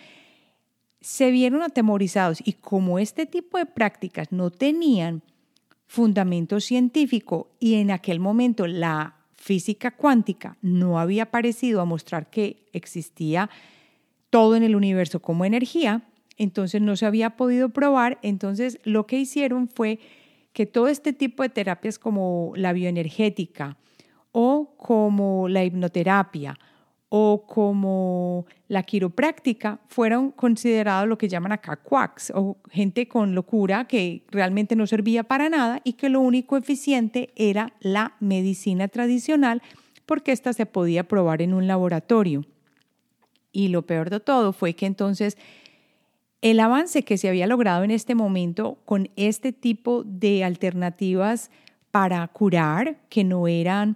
se 1.01 1.31
vieron 1.31 1.63
atemorizados 1.63 2.41
y 2.45 2.53
como 2.53 2.97
este 2.97 3.25
tipo 3.25 3.57
de 3.57 3.65
prácticas 3.65 4.31
no 4.31 4.51
tenían 4.51 5.21
fundamento 5.85 6.61
científico 6.61 7.51
y 7.59 7.73
en 7.73 7.91
aquel 7.91 8.21
momento 8.21 8.67
la 8.67 9.17
física 9.33 9.91
cuántica 9.91 10.55
no 10.61 10.97
había 10.97 11.29
parecido 11.29 11.81
a 11.81 11.85
mostrar 11.85 12.29
que 12.29 12.67
existía 12.71 13.49
todo 14.29 14.55
en 14.55 14.63
el 14.63 14.77
universo 14.77 15.21
como 15.21 15.43
energía, 15.43 16.03
entonces 16.37 16.81
no 16.81 16.95
se 16.95 17.05
había 17.05 17.31
podido 17.31 17.67
probar, 17.67 18.17
entonces 18.21 18.79
lo 18.85 19.07
que 19.07 19.19
hicieron 19.19 19.67
fue 19.67 19.99
que 20.53 20.65
todo 20.65 20.87
este 20.87 21.11
tipo 21.11 21.43
de 21.43 21.49
terapias 21.49 21.99
como 21.99 22.53
la 22.55 22.71
bioenergética 22.71 23.77
o 24.37 24.75
como 24.75 25.47
la 25.47 25.63
hipnoterapia 25.63 26.59
o 27.07 27.45
como 27.47 28.45
la 28.67 28.83
quiropráctica 28.83 29.79
fueron 29.87 30.31
considerados 30.31 31.07
lo 31.07 31.17
que 31.17 31.29
llaman 31.29 31.53
acá 31.53 31.77
quacks 31.77 32.33
o 32.35 32.57
gente 32.69 33.07
con 33.07 33.33
locura 33.33 33.87
que 33.87 34.25
realmente 34.27 34.75
no 34.75 34.87
servía 34.87 35.23
para 35.23 35.47
nada 35.47 35.79
y 35.85 35.93
que 35.93 36.09
lo 36.09 36.19
único 36.19 36.57
eficiente 36.57 37.31
era 37.37 37.71
la 37.79 38.17
medicina 38.19 38.89
tradicional 38.89 39.61
porque 40.05 40.33
ésta 40.33 40.51
se 40.51 40.65
podía 40.65 41.05
probar 41.05 41.41
en 41.41 41.53
un 41.53 41.65
laboratorio. 41.65 42.43
Y 43.53 43.69
lo 43.69 43.83
peor 43.83 44.09
de 44.09 44.19
todo 44.19 44.51
fue 44.51 44.73
que 44.73 44.85
entonces 44.85 45.37
el 46.41 46.59
avance 46.59 47.03
que 47.03 47.17
se 47.17 47.29
había 47.29 47.47
logrado 47.47 47.85
en 47.85 47.91
este 47.91 48.15
momento 48.15 48.79
con 48.83 49.09
este 49.15 49.53
tipo 49.53 50.03
de 50.03 50.43
alternativas 50.43 51.51
para 51.91 52.27
curar 52.27 52.97
que 53.07 53.23
no 53.23 53.47
eran 53.47 53.95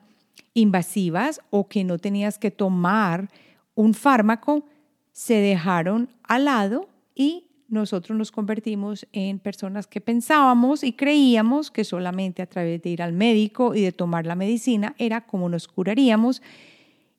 invasivas 0.54 1.42
o 1.50 1.68
que 1.68 1.84
no 1.84 1.98
tenías 1.98 2.38
que 2.38 2.52
tomar 2.52 3.30
un 3.76 3.94
fármaco, 3.94 4.66
se 5.12 5.36
dejaron 5.36 6.10
al 6.24 6.46
lado 6.46 6.90
y 7.16 7.46
nosotros 7.70 8.18
nos 8.18 8.32
convertimos 8.32 9.08
en 9.14 9.40
personas 9.40 9.86
que 9.86 10.02
pensábamos 10.02 10.84
y 10.84 10.94
creíamos 10.94 11.70
que 11.70 11.84
solamente 11.84 12.42
a 12.42 12.48
través 12.48 12.82
de 12.82 12.90
ir 12.90 13.02
al 13.02 13.14
médico 13.14 13.76
y 13.76 13.82
de 13.82 13.92
tomar 13.92 14.26
la 14.26 14.36
medicina 14.36 14.96
era 14.98 15.26
como 15.26 15.50
nos 15.50 15.68
curaríamos. 15.68 16.42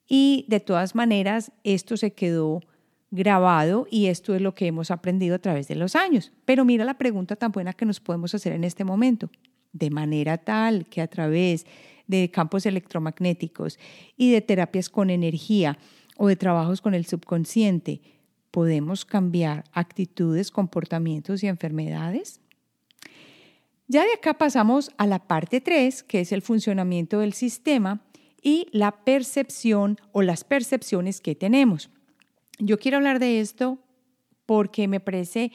Y 0.08 0.44
de 0.48 0.58
todas 0.58 0.94
maneras, 0.94 1.52
esto 1.62 1.96
se 1.96 2.12
quedó 2.12 2.60
grabado 3.12 3.86
y 3.90 4.06
esto 4.06 4.34
es 4.34 4.40
lo 4.40 4.54
que 4.54 4.66
hemos 4.66 4.90
aprendido 4.90 5.36
a 5.36 5.38
través 5.38 5.68
de 5.68 5.76
los 5.76 5.94
años. 5.94 6.32
Pero 6.44 6.64
mira 6.64 6.84
la 6.84 6.98
pregunta 6.98 7.36
tan 7.36 7.52
buena 7.52 7.72
que 7.72 7.86
nos 7.86 8.00
podemos 8.00 8.34
hacer 8.34 8.52
en 8.52 8.64
este 8.64 8.84
momento. 8.84 9.30
De 9.72 9.90
manera 9.90 10.38
tal 10.38 10.86
que 10.86 11.00
a 11.00 11.06
través 11.06 11.64
de 12.11 12.31
campos 12.31 12.67
electromagnéticos 12.67 13.79
y 14.17 14.33
de 14.33 14.40
terapias 14.40 14.88
con 14.88 15.11
energía 15.11 15.79
o 16.17 16.26
de 16.26 16.37
trabajos 16.37 16.81
con 16.81 16.95
el 16.95 17.07
subconsciente, 17.07 18.02
¿podemos 18.50 19.05
cambiar 19.05 19.64
actitudes, 19.73 20.50
comportamientos 20.50 21.43
y 21.43 21.47
enfermedades? 21.47 22.40
Ya 23.87 24.05
de 24.05 24.12
acá 24.12 24.35
pasamos 24.35 24.90
a 24.99 25.07
la 25.07 25.21
parte 25.21 25.61
3, 25.61 26.02
que 26.02 26.21
es 26.21 26.33
el 26.33 26.43
funcionamiento 26.43 27.21
del 27.21 27.33
sistema 27.33 28.02
y 28.43 28.67
la 28.73 28.93
percepción 29.05 29.99
o 30.12 30.23
las 30.23 30.45
percepciones 30.45 31.21
que 31.21 31.35
tenemos. 31.35 31.90
Yo 32.59 32.79
quiero 32.79 32.99
hablar 32.99 33.19
de 33.19 33.40
esto 33.40 33.79
porque 34.47 34.88
me 34.88 35.00
parece 35.00 35.52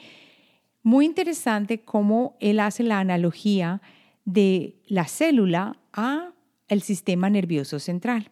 muy 0.82 1.04
interesante 1.04 1.82
cómo 1.82 2.36
él 2.40 2.60
hace 2.60 2.82
la 2.82 3.00
analogía 3.00 3.82
de 4.24 4.76
la 4.86 5.06
célula 5.06 5.78
a 5.92 6.32
el 6.68 6.82
sistema 6.82 7.30
nervioso 7.30 7.78
central. 7.78 8.30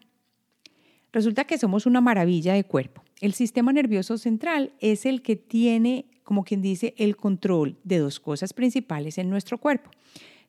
Resulta 1.13 1.45
que 1.45 1.59
somos 1.59 1.87
una 1.87 2.01
maravilla 2.01 2.55
de 2.55 2.65
cuerpo. 2.65 3.03
El 3.21 3.35
sistema 3.35 3.73
nervioso 3.73 4.19
central 4.19 4.73
es 4.81 5.07
el 5.07 5.23
que 5.23 5.37
tiene, 5.37 6.07
como 6.25 6.43
quien 6.45 6.61
dice, 6.61 6.95
el 6.99 7.17
control 7.17 7.79
de 7.85 7.99
dos 7.99 8.19
cosas 8.19 8.53
principales 8.53 9.19
en 9.19 9.31
nuestro 9.31 9.59
cuerpo, 9.59 9.91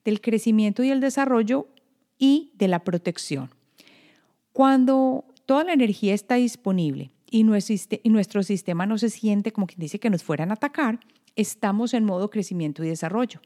del 0.03 0.21
crecimiento 0.21 0.83
y 0.83 0.89
el 0.89 1.01
desarrollo 1.01 1.67
y 2.17 2.51
de 2.55 2.67
la 2.67 2.83
protección. 2.83 3.51
Cuando 4.53 5.25
toda 5.45 5.63
la 5.63 5.73
energía 5.73 6.13
está 6.13 6.35
disponible 6.35 7.11
y 7.29 7.43
nuestro 7.43 8.41
sistema 8.41 8.85
no 8.85 8.97
se 8.97 9.09
siente 9.09 9.51
como 9.51 9.67
quien 9.67 9.79
dice 9.79 9.99
que 9.99 10.09
nos 10.09 10.23
fueran 10.23 10.49
a 10.49 10.55
atacar, 10.55 10.99
estamos 11.35 11.93
en 11.93 12.05
modo 12.05 12.29
crecimiento 12.29 12.83
y 12.83 12.87
desarrollo. 12.87 13.41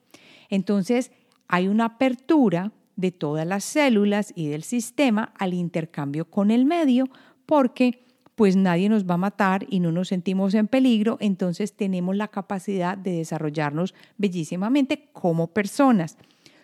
Entonces, 0.50 1.12
hay 1.48 1.67
una 1.67 1.86
apertura 1.86 2.72
de 3.00 3.12
todas 3.12 3.48
las 3.48 3.63
células 3.63 4.34
y 4.36 4.48
del 4.48 4.63
sistema 4.63 5.32
al 5.39 5.53
intercambio 5.53 6.29
con 6.29 6.51
el 6.51 6.65
medio, 6.65 7.06
porque 7.46 8.06
pues 8.36 8.58
nadie 8.58 8.89
nos 8.89 9.06
va 9.06 9.13
a 9.13 9.18
matar 9.18 9.65
y 9.70 9.79
no 9.79 9.94
nos 9.94 10.10
sentimos 10.10 10.53
en 10.53 10.68
peligro, 10.68 11.18
entonces 11.22 11.74
tenemos 11.74 12.18
la 12.18 12.27
capacidad 12.27 12.98
de 12.98 13.12
desarrollarnos 13.12 13.94
bellísimamente 14.18 15.10
como 15.13 15.48
personas, 15.48 16.18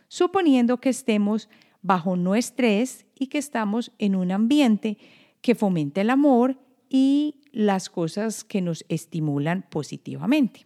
suponiendo 0.10 0.82
que 0.82 0.90
estemos 0.90 1.48
bajo 1.82 2.18
no 2.18 2.36
estrés 2.36 3.06
y 3.18 3.28
que 3.28 3.38
estamos 3.38 3.94
en 3.98 4.16
un 4.16 4.32
ambiente 4.32 4.98
que 5.42 5.56
fomente 5.56 6.02
el 6.02 6.10
amor 6.10 6.58
y 6.90 7.42
las 7.54 7.90
cosas 7.90 8.44
que 8.44 8.62
nos 8.62 8.84
estimulan 8.90 9.66
positivamente. 9.70 10.66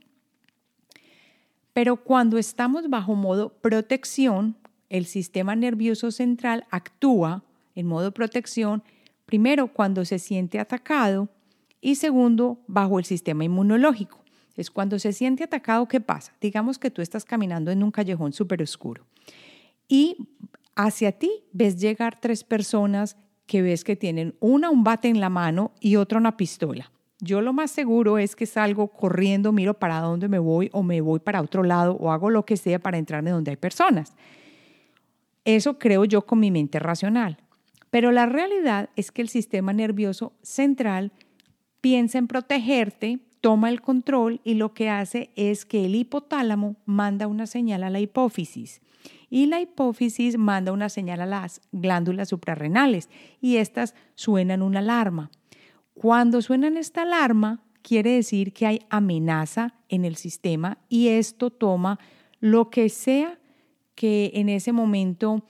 Pero 1.74 1.98
cuando 1.98 2.40
estamos 2.40 2.90
bajo 2.90 3.14
modo 3.14 3.50
protección, 3.62 4.56
el 4.90 5.06
sistema 5.06 5.56
nervioso 5.56 6.12
central 6.12 6.66
actúa 6.72 7.44
en 7.76 7.88
modo 7.88 8.12
protección, 8.12 8.84
primero 9.26 9.68
cuando 9.68 10.06
se 10.06 10.20
siente 10.20 10.60
atacado 10.60 11.30
y 11.82 11.96
segundo 11.96 12.60
bajo 12.68 13.00
el 13.00 13.06
sistema 13.06 13.44
inmunológico. 13.44 14.24
Es 14.56 14.70
cuando 14.70 15.00
se 15.00 15.14
siente 15.14 15.46
atacado, 15.46 15.88
¿qué 15.88 16.02
pasa? 16.02 16.34
Digamos 16.42 16.78
que 16.78 16.92
tú 16.92 17.02
estás 17.02 17.24
caminando 17.24 17.72
en 17.72 17.84
un 17.84 17.92
callejón 17.92 18.34
súper 18.34 18.62
oscuro 18.62 19.06
y 19.88 20.18
hacia 20.76 21.12
ti 21.12 21.44
ves 21.52 21.80
llegar 21.80 22.20
tres 22.20 22.44
personas 22.44 23.18
que 23.46 23.62
ves 23.62 23.84
que 23.84 23.96
tienen 23.96 24.36
una 24.40 24.70
un 24.70 24.84
bate 24.84 25.08
en 25.08 25.20
la 25.20 25.30
mano 25.30 25.72
y 25.80 25.96
otra 25.96 26.20
una 26.20 26.38
pistola. 26.38 26.92
Yo 27.20 27.42
lo 27.42 27.52
más 27.52 27.72
seguro 27.72 28.18
es 28.18 28.36
que 28.36 28.46
salgo 28.46 28.88
corriendo, 28.90 29.52
miro 29.52 29.74
para 29.74 30.00
dónde 30.00 30.30
me 30.30 30.40
voy 30.40 30.70
o 30.72 30.84
me 30.84 31.02
voy 31.02 31.20
para 31.20 31.42
otro 31.42 31.64
lado 31.64 31.98
o 32.00 32.12
hago 32.12 32.30
lo 32.30 32.46
que 32.46 32.56
sea 32.56 32.80
para 32.80 32.98
entrarme 32.98 33.32
donde 33.32 33.52
hay 33.52 33.58
personas. 33.58 34.14
Eso 35.46 35.80
creo 35.80 36.06
yo 36.06 36.26
con 36.26 36.40
mi 36.40 36.52
mente 36.52 36.80
racional. 36.80 37.38
Pero 37.90 38.12
la 38.12 38.26
realidad 38.26 38.90
es 38.96 39.12
que 39.12 39.22
el 39.22 39.30
sistema 39.30 39.74
nervioso 39.74 40.34
central 40.42 41.12
piensa 41.82 42.18
en 42.18 42.28
protegerte, 42.28 43.20
toma 43.42 43.70
el 43.70 43.82
control 43.82 44.42
y 44.44 44.56
lo 44.56 44.74
que 44.74 44.90
hace 44.90 45.32
es 45.36 45.66
que 45.66 45.86
el 45.86 45.96
hipotálamo 45.96 46.76
manda 46.86 47.28
una 47.28 47.48
señal 47.48 47.84
a 47.84 47.90
la 47.90 48.00
hipófisis 48.00 48.82
y 49.30 49.46
la 49.46 49.62
hipófisis 49.62 50.38
manda 50.38 50.72
una 50.72 50.90
señal 50.90 51.22
a 51.22 51.26
las 51.26 51.62
glándulas 51.72 52.30
suprarrenales 52.30 53.10
y 53.42 53.58
estas 53.58 53.96
suenan 54.16 54.62
una 54.62 54.80
alarma. 54.80 55.32
Cuando 55.94 56.42
suenan 56.42 56.78
esta 56.78 57.04
alarma, 57.04 57.64
quiere 57.82 58.12
decir 58.12 58.54
que 58.54 58.66
hay 58.66 58.80
amenaza 58.90 59.76
en 59.88 60.06
el 60.06 60.16
sistema 60.16 60.80
y 60.90 61.10
esto 61.10 61.50
toma 61.50 62.00
lo 62.40 62.70
que 62.70 62.90
sea 62.90 63.39
que 64.00 64.32
en 64.36 64.48
ese 64.48 64.72
momento 64.72 65.44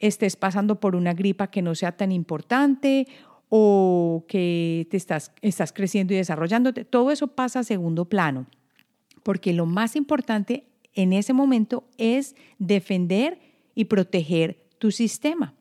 estés 0.00 0.36
pasando 0.36 0.80
por 0.80 0.94
una 0.94 1.14
gripa 1.14 1.46
que 1.46 1.62
no 1.62 1.74
sea 1.74 1.92
tan 1.96 2.12
importante 2.12 3.08
o 3.48 4.26
que 4.28 4.86
te 4.90 4.98
estás, 4.98 5.32
estás 5.40 5.72
creciendo 5.72 6.12
y 6.12 6.18
desarrollándote. 6.18 6.84
Todo 6.84 7.10
eso 7.10 7.28
pasa 7.28 7.60
a 7.60 7.64
segundo 7.64 8.04
plano, 8.04 8.44
porque 9.22 9.54
lo 9.54 9.64
más 9.64 9.96
importante 9.96 10.66
en 10.92 11.14
ese 11.14 11.32
momento 11.32 11.84
es 11.96 12.36
defender 12.58 13.40
y 13.74 13.86
proteger 13.86 14.62
tu 14.76 14.90
sistema. 14.90 15.54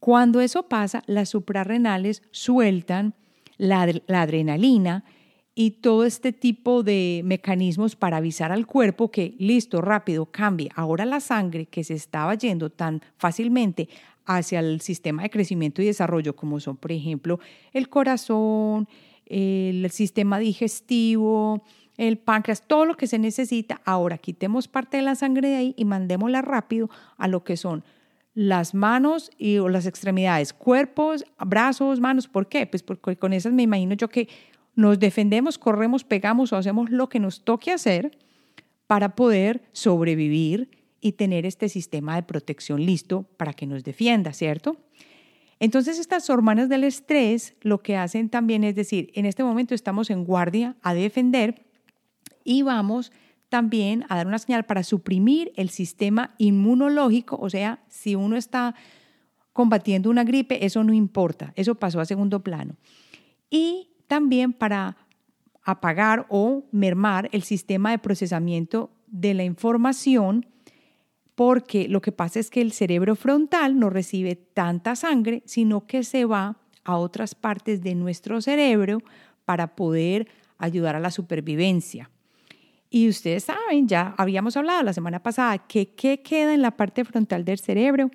Cuando 0.00 0.42
eso 0.42 0.68
pasa, 0.68 1.02
las 1.06 1.30
suprarrenales 1.30 2.22
sueltan 2.30 3.14
la, 3.56 3.88
adrenalina 4.08 5.04
y 5.54 5.72
todo 5.72 6.04
este 6.04 6.32
tipo 6.32 6.82
de 6.82 7.22
mecanismos 7.24 7.94
para 7.94 8.16
avisar 8.16 8.52
al 8.52 8.66
cuerpo 8.66 9.10
que, 9.10 9.34
listo, 9.38 9.80
rápido, 9.80 10.26
cambie. 10.26 10.70
Ahora 10.74 11.04
la 11.04 11.20
sangre 11.20 11.66
que 11.66 11.84
se 11.84 11.94
estaba 11.94 12.34
yendo 12.34 12.70
tan 12.70 13.02
fácilmente 13.16 13.88
hacia 14.24 14.60
el 14.60 14.80
sistema 14.80 15.22
de 15.22 15.30
crecimiento 15.30 15.82
y 15.82 15.86
desarrollo, 15.86 16.34
como 16.34 16.60
son, 16.60 16.76
por 16.76 16.92
ejemplo, 16.92 17.38
el 17.72 17.88
corazón, 17.88 18.88
el 19.26 19.90
sistema 19.90 20.38
digestivo, 20.38 21.62
el 21.96 22.18
páncreas, 22.18 22.66
todo 22.66 22.86
lo 22.86 22.96
que 22.96 23.06
se 23.06 23.18
necesita. 23.18 23.80
Ahora 23.84 24.18
quitemos 24.18 24.68
parte 24.68 24.96
de 24.96 25.02
la 25.02 25.14
sangre 25.14 25.48
de 25.48 25.56
ahí 25.56 25.74
y 25.76 25.84
mandémosla 25.84 26.40
rápido 26.40 26.88
a 27.18 27.28
lo 27.28 27.44
que 27.44 27.56
son 27.56 27.84
las 28.34 28.72
manos 28.72 29.30
y 29.36 29.58
o 29.58 29.68
las 29.68 29.84
extremidades, 29.84 30.54
cuerpos, 30.54 31.24
brazos, 31.44 32.00
manos. 32.00 32.28
¿Por 32.28 32.48
qué? 32.48 32.66
Pues 32.66 32.82
porque 32.82 33.16
con 33.16 33.34
esas 33.34 33.52
me 33.52 33.62
imagino 33.62 33.94
yo 33.94 34.08
que 34.08 34.28
nos 34.74 34.98
defendemos, 34.98 35.58
corremos, 35.58 36.04
pegamos 36.04 36.52
o 36.52 36.56
hacemos 36.56 36.90
lo 36.90 37.08
que 37.08 37.20
nos 37.20 37.44
toque 37.44 37.72
hacer 37.72 38.18
para 38.86 39.14
poder 39.14 39.62
sobrevivir 39.72 40.70
y 41.00 41.12
tener 41.12 41.46
este 41.46 41.68
sistema 41.68 42.14
de 42.14 42.22
protección 42.22 42.84
listo 42.84 43.24
para 43.36 43.52
que 43.52 43.66
nos 43.66 43.84
defienda, 43.84 44.32
¿cierto? 44.32 44.76
Entonces 45.58 45.98
estas 45.98 46.28
hormonas 46.30 46.68
del 46.68 46.84
estrés 46.84 47.54
lo 47.60 47.82
que 47.82 47.96
hacen 47.96 48.28
también 48.28 48.64
es 48.64 48.74
decir, 48.74 49.10
en 49.14 49.26
este 49.26 49.44
momento 49.44 49.74
estamos 49.74 50.10
en 50.10 50.24
guardia 50.24 50.76
a 50.82 50.94
defender 50.94 51.66
y 52.44 52.62
vamos 52.62 53.12
también 53.48 54.04
a 54.08 54.16
dar 54.16 54.26
una 54.26 54.38
señal 54.38 54.64
para 54.64 54.82
suprimir 54.82 55.52
el 55.56 55.68
sistema 55.68 56.34
inmunológico, 56.38 57.36
o 57.36 57.50
sea, 57.50 57.84
si 57.88 58.14
uno 58.14 58.36
está 58.36 58.74
combatiendo 59.52 60.08
una 60.08 60.24
gripe, 60.24 60.64
eso 60.64 60.82
no 60.82 60.92
importa, 60.92 61.52
eso 61.54 61.74
pasó 61.74 62.00
a 62.00 62.06
segundo 62.06 62.42
plano. 62.42 62.76
Y 63.50 63.91
también 64.12 64.52
para 64.52 64.98
apagar 65.62 66.26
o 66.28 66.64
mermar 66.70 67.30
el 67.32 67.44
sistema 67.44 67.92
de 67.92 67.98
procesamiento 67.98 68.90
de 69.06 69.32
la 69.32 69.42
información, 69.42 70.44
porque 71.34 71.88
lo 71.88 72.02
que 72.02 72.12
pasa 72.12 72.38
es 72.38 72.50
que 72.50 72.60
el 72.60 72.72
cerebro 72.72 73.16
frontal 73.16 73.78
no 73.78 73.88
recibe 73.88 74.36
tanta 74.36 74.96
sangre, 74.96 75.42
sino 75.46 75.86
que 75.86 76.04
se 76.04 76.26
va 76.26 76.58
a 76.84 76.98
otras 76.98 77.34
partes 77.34 77.80
de 77.80 77.94
nuestro 77.94 78.42
cerebro 78.42 78.98
para 79.46 79.76
poder 79.76 80.28
ayudar 80.58 80.94
a 80.94 81.00
la 81.00 81.10
supervivencia. 81.10 82.10
Y 82.90 83.08
ustedes 83.08 83.44
saben, 83.44 83.88
ya 83.88 84.14
habíamos 84.18 84.58
hablado 84.58 84.82
la 84.82 84.92
semana 84.92 85.22
pasada, 85.22 85.56
que 85.56 85.94
qué 85.94 86.20
queda 86.20 86.52
en 86.52 86.60
la 86.60 86.72
parte 86.72 87.06
frontal 87.06 87.46
del 87.46 87.58
cerebro? 87.58 88.10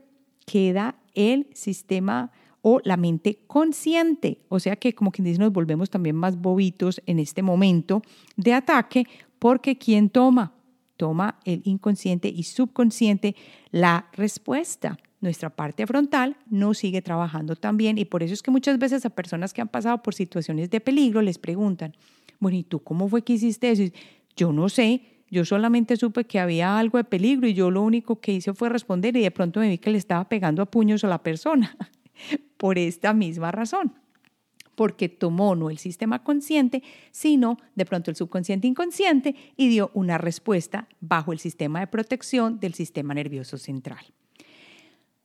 Queda 0.46 0.94
el 1.16 1.48
sistema 1.56 2.32
o 2.70 2.82
la 2.84 2.98
mente 2.98 3.40
consciente. 3.48 4.42
O 4.50 4.60
sea 4.60 4.76
que 4.76 4.92
como 4.92 5.10
quien 5.10 5.24
dice, 5.24 5.40
nos 5.40 5.54
volvemos 5.54 5.90
también 5.90 6.18
más 6.18 6.38
bobitos 6.38 7.02
en 7.06 7.18
este 7.18 7.42
momento 7.42 8.02
de 8.36 8.54
ataque, 8.54 9.06
porque 9.40 9.78
¿quién 9.78 10.10
toma? 10.10 10.52
Toma 10.98 11.40
el 11.46 11.62
inconsciente 11.64 12.28
y 12.28 12.44
subconsciente 12.44 13.38
la 13.72 14.10
respuesta. 14.12 14.98
Nuestra 15.22 15.50
parte 15.50 15.88
frontal 15.88 16.36
no 16.50 16.74
sigue 16.74 17.02
trabajando 17.02 17.56
tan 17.56 17.78
bien 17.78 17.98
y 17.98 18.04
por 18.04 18.22
eso 18.22 18.34
es 18.34 18.44
que 18.44 18.52
muchas 18.52 18.78
veces 18.78 19.06
a 19.06 19.12
personas 19.12 19.54
que 19.54 19.62
han 19.62 19.70
pasado 19.70 20.04
por 20.04 20.14
situaciones 20.14 20.70
de 20.70 20.82
peligro 20.82 21.22
les 21.22 21.38
preguntan, 21.38 21.96
bueno, 22.38 22.58
¿y 22.58 22.64
tú 22.64 22.80
cómo 22.80 23.08
fue 23.08 23.22
que 23.22 23.32
hiciste 23.32 23.72
eso? 23.72 23.84
Yo 24.36 24.52
no 24.52 24.68
sé, 24.68 25.04
yo 25.32 25.46
solamente 25.46 25.96
supe 25.96 26.26
que 26.26 26.38
había 26.38 26.78
algo 26.78 26.98
de 26.98 27.06
peligro 27.06 27.48
y 27.48 27.54
yo 27.54 27.72
lo 27.72 27.82
único 27.82 28.20
que 28.20 28.34
hice 28.34 28.54
fue 28.54 28.68
responder 28.68 29.16
y 29.16 29.22
de 29.22 29.32
pronto 29.32 29.62
me 29.62 29.70
vi 29.70 29.78
que 29.78 29.90
le 29.90 29.98
estaba 29.98 30.28
pegando 30.28 30.62
a 30.62 30.66
puños 30.66 31.06
a 31.06 31.08
la 31.08 31.24
persona 31.24 31.78
por 32.58 32.78
esta 32.78 33.14
misma 33.14 33.52
razón 33.52 33.94
porque 34.78 35.10
tomó 35.10 35.56
no 35.56 35.72
el 35.72 35.80
sistema 35.80 36.24
consciente, 36.24 36.84
sino 37.10 37.58
de 37.74 37.84
pronto 37.84 38.12
el 38.12 38.16
subconsciente 38.16 38.68
inconsciente 38.68 39.34
y 39.58 39.70
dio 39.70 39.90
una 39.96 40.20
respuesta 40.20 40.88
bajo 41.02 41.34
el 41.34 41.40
sistema 41.40 41.80
de 41.80 41.88
protección 41.88 42.60
del 42.60 42.76
sistema 42.76 43.16
nervioso 43.16 43.58
central. 43.58 44.06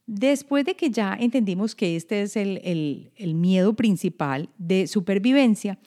Después 0.07 0.65
de 0.65 0.75
que 0.75 0.91
ya 0.91 1.15
entendimos 1.21 1.75
que 1.75 1.97
este 1.97 2.23
es 2.23 2.37
el, 2.37 3.13
el, 3.15 3.35
miedo 3.35 3.75
principal 3.75 4.49
de 4.57 4.87
supervivencia, 4.87 5.79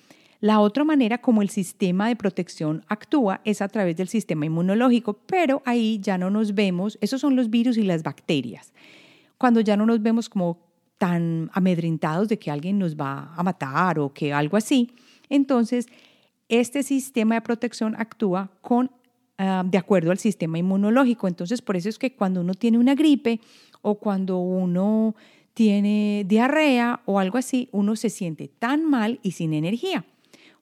la 0.42 0.60
otra 0.60 0.84
manera 0.84 1.18
como 1.18 1.42
el 1.42 1.50
sistema 1.50 2.08
de 2.08 2.16
protección 2.16 2.86
actúa 2.88 3.42
es 3.46 3.64
a 3.64 3.68
través 3.68 3.96
del 3.98 4.10
sistema 4.10 4.46
inmunológico, 4.46 5.14
pero 5.26 5.64
ahí 5.66 6.00
ya 6.04 6.20
no 6.20 6.30
nos 6.30 6.54
vemos, 6.54 7.00
esos 7.02 7.20
son 7.20 7.36
los 7.36 7.50
virus 7.50 7.78
y 7.78 7.84
las 7.84 8.04
bacterias. 8.04 8.74
Cuando 9.40 9.60
ya 9.60 9.76
no 9.76 9.88
nos 9.88 10.04
vemos 10.04 10.30
como 10.30 10.65
tan 10.98 11.50
amedrentados 11.54 12.30
de 12.30 12.40
que 12.40 12.52
alguien 12.52 12.80
nos 12.80 12.96
va 12.96 13.34
a 13.36 13.44
matar 13.44 14.00
o 14.00 14.14
que 14.14 14.34
algo 14.34 14.58
así, 14.58 14.92
entonces 15.30 15.88
este 16.48 16.84
sistema 16.84 17.36
de 17.36 17.42
protección 17.42 17.96
actúa 17.98 18.52
con, 18.62 18.92
ah, 19.38 19.64
de 19.66 19.78
acuerdo 19.78 20.12
al 20.12 20.20
sistema 20.20 20.60
inmunológico. 20.60 21.28
Entonces, 21.28 21.62
por 21.62 21.76
eso 21.76 21.90
es 21.90 21.98
que 21.98 22.16
cuando 22.16 22.42
uno 22.42 22.54
tiene 22.54 22.78
una 22.78 22.94
gripe 22.94 23.40
o 23.82 23.96
cuando 23.96 24.38
uno 24.38 25.16
tiene 25.56 26.24
diarrea 26.28 27.02
o 27.06 27.20
algo 27.20 27.40
así, 27.40 27.68
uno 27.72 27.96
se 27.96 28.10
siente 28.10 28.48
tan 28.48 28.86
mal 28.86 29.20
y 29.24 29.32
sin 29.32 29.54
energía 29.54 30.06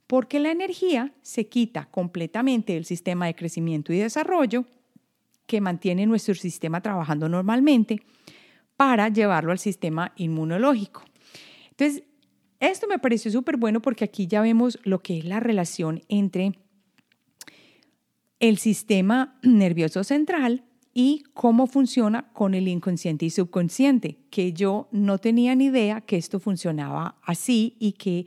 porque 0.08 0.40
la 0.40 0.52
energía 0.52 1.12
se 1.22 1.48
quita 1.48 1.88
completamente 1.90 2.74
del 2.74 2.86
sistema 2.86 3.26
de 3.26 3.36
crecimiento 3.36 3.94
y 3.94 3.98
desarrollo 3.98 4.66
que 5.48 5.62
mantiene 5.62 6.06
nuestro 6.06 6.36
sistema 6.36 6.82
trabajando 6.82 7.30
normalmente 7.30 8.02
para 8.86 9.08
llevarlo 9.08 9.54
al 9.54 9.60
sistema 9.60 10.12
inmunológico. 10.18 11.06
Entonces, 11.70 12.04
esto 12.60 12.86
me 12.86 13.00
pareció 13.00 13.32
súper 13.32 13.56
bueno 13.56 13.82
porque 13.82 14.04
aquí 14.04 14.28
ya 14.28 14.42
vemos 14.42 14.78
lo 14.84 15.00
que 15.00 15.20
es 15.20 15.24
la 15.24 15.40
relación 15.40 16.02
entre 16.10 16.60
el 18.42 18.58
sistema 18.58 19.40
nervioso 19.42 20.04
central 20.04 20.66
y 20.94 21.24
cómo 21.34 21.66
funciona 21.66 22.34
con 22.34 22.56
el 22.56 22.68
inconsciente 22.68 23.26
y 23.26 23.30
subconsciente, 23.30 24.18
que 24.30 24.52
yo 24.52 24.90
no 24.92 25.18
tenía 25.18 25.56
ni 25.56 25.68
idea 25.68 26.02
que 26.02 26.18
esto 26.18 26.42
funcionaba 26.42 27.16
así 27.24 27.78
y 27.80 27.94
que 27.94 28.26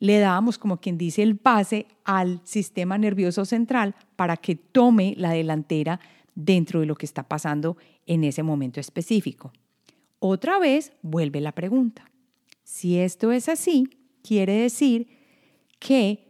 le 0.00 0.18
dábamos, 0.18 0.58
como 0.58 0.80
quien 0.80 0.98
dice, 0.98 1.22
el 1.22 1.36
pase 1.36 1.86
al 2.02 2.40
sistema 2.42 2.98
nervioso 2.98 3.44
central 3.44 3.94
para 4.16 4.36
que 4.36 4.56
tome 4.56 5.14
la 5.16 5.30
delantera 5.30 6.00
dentro 6.34 6.80
de 6.80 6.86
lo 6.86 6.96
que 6.96 7.06
está 7.06 7.22
pasando 7.28 7.76
en 8.04 8.24
ese 8.24 8.42
momento 8.42 8.80
específico. 8.80 9.52
Otra 10.28 10.58
vez 10.58 10.92
vuelve 11.02 11.40
la 11.40 11.52
pregunta. 11.52 12.10
Si 12.64 12.98
esto 12.98 13.30
es 13.30 13.48
así, 13.48 13.88
quiere 14.24 14.54
decir 14.54 15.06
que 15.78 16.26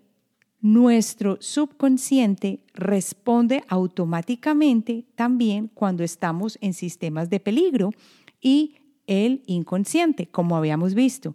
nuestro 0.60 1.38
subconsciente 1.40 2.60
responde 2.74 3.64
automáticamente 3.68 5.06
también 5.14 5.68
cuando 5.68 6.04
estamos 6.04 6.58
en 6.60 6.74
sistemas 6.74 7.30
de 7.30 7.40
peligro 7.40 7.90
y 8.38 8.74
el 9.06 9.42
inconsciente, 9.46 10.26
como 10.26 10.58
habíamos 10.58 10.92
visto. 10.92 11.34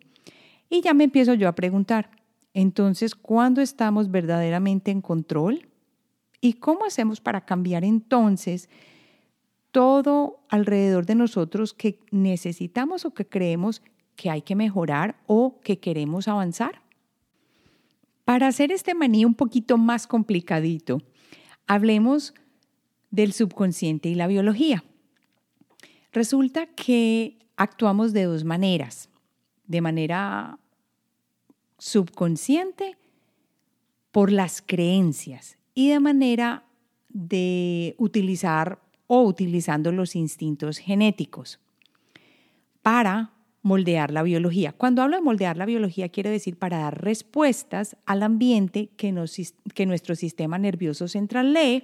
Y 0.69 0.82
ya 0.82 0.93
me 0.93 1.06
empiezo 1.06 1.34
yo 1.34 1.47
a 1.47 1.56
preguntar, 1.56 2.12
entonces, 2.54 3.15
¿cuándo 3.15 3.62
estamos 3.62 4.12
verdaderamente 4.12 4.91
en 4.91 5.02
control? 5.02 5.67
¿Y 6.41 6.54
cómo 6.54 6.86
hacemos 6.86 7.21
para 7.21 7.43
cambiar 7.43 7.84
entonces 7.84 8.69
todo 9.71 10.43
alrededor 10.49 11.05
de 11.05 11.15
nosotros 11.15 11.73
que 11.73 11.99
necesitamos 12.12 13.05
o 13.05 13.13
que 13.13 13.25
creemos 13.25 13.81
que 14.15 14.29
hay 14.29 14.41
que 14.41 14.55
mejorar 14.55 15.15
o 15.27 15.60
que 15.62 15.79
queremos 15.79 16.27
avanzar. 16.27 16.81
Para 18.25 18.47
hacer 18.47 18.71
este 18.71 18.93
maní 18.93 19.25
un 19.25 19.34
poquito 19.34 19.77
más 19.77 20.07
complicadito, 20.07 21.01
hablemos 21.67 22.34
del 23.10 23.34
subconsciente 23.34 24.10
y 24.10 24.15
la 24.15 24.27
biología. 24.27 24.84
Resulta 26.12 26.67
que 26.67 27.39
actuamos 27.55 28.13
de 28.13 28.23
dos 28.23 28.43
maneras, 28.43 29.10
de 29.65 29.81
manera 29.81 30.60
subconsciente 31.77 32.97
por 34.12 34.31
las 34.31 34.62
creencias 34.62 35.57
y 35.73 35.89
de 35.89 35.99
manera 35.99 36.65
de 37.10 37.95
utilizar 37.97 38.79
o 39.13 39.24
utilizando 39.24 39.91
los 39.91 40.15
instintos 40.15 40.78
genéticos 40.78 41.60
para 42.82 43.34
moldear 43.62 44.10
la 44.10 44.24
biología. 44.24 44.71
Cuando 44.71 45.02
hablo 45.02 45.17
de 45.17 45.21
moldear 45.21 45.58
la 45.58 45.65
biología, 45.65 46.08
quiero 46.08 46.30
decir 46.30 46.58
para 46.58 46.78
dar 46.78 47.04
respuestas 47.04 47.97
al 48.06 48.24
ambiente 48.24 48.88
que, 48.95 49.13
que 49.74 49.86
nuestro 49.86 50.15
sistema 50.15 50.58
nervioso 50.58 51.10
central 51.10 51.52
lee 51.52 51.84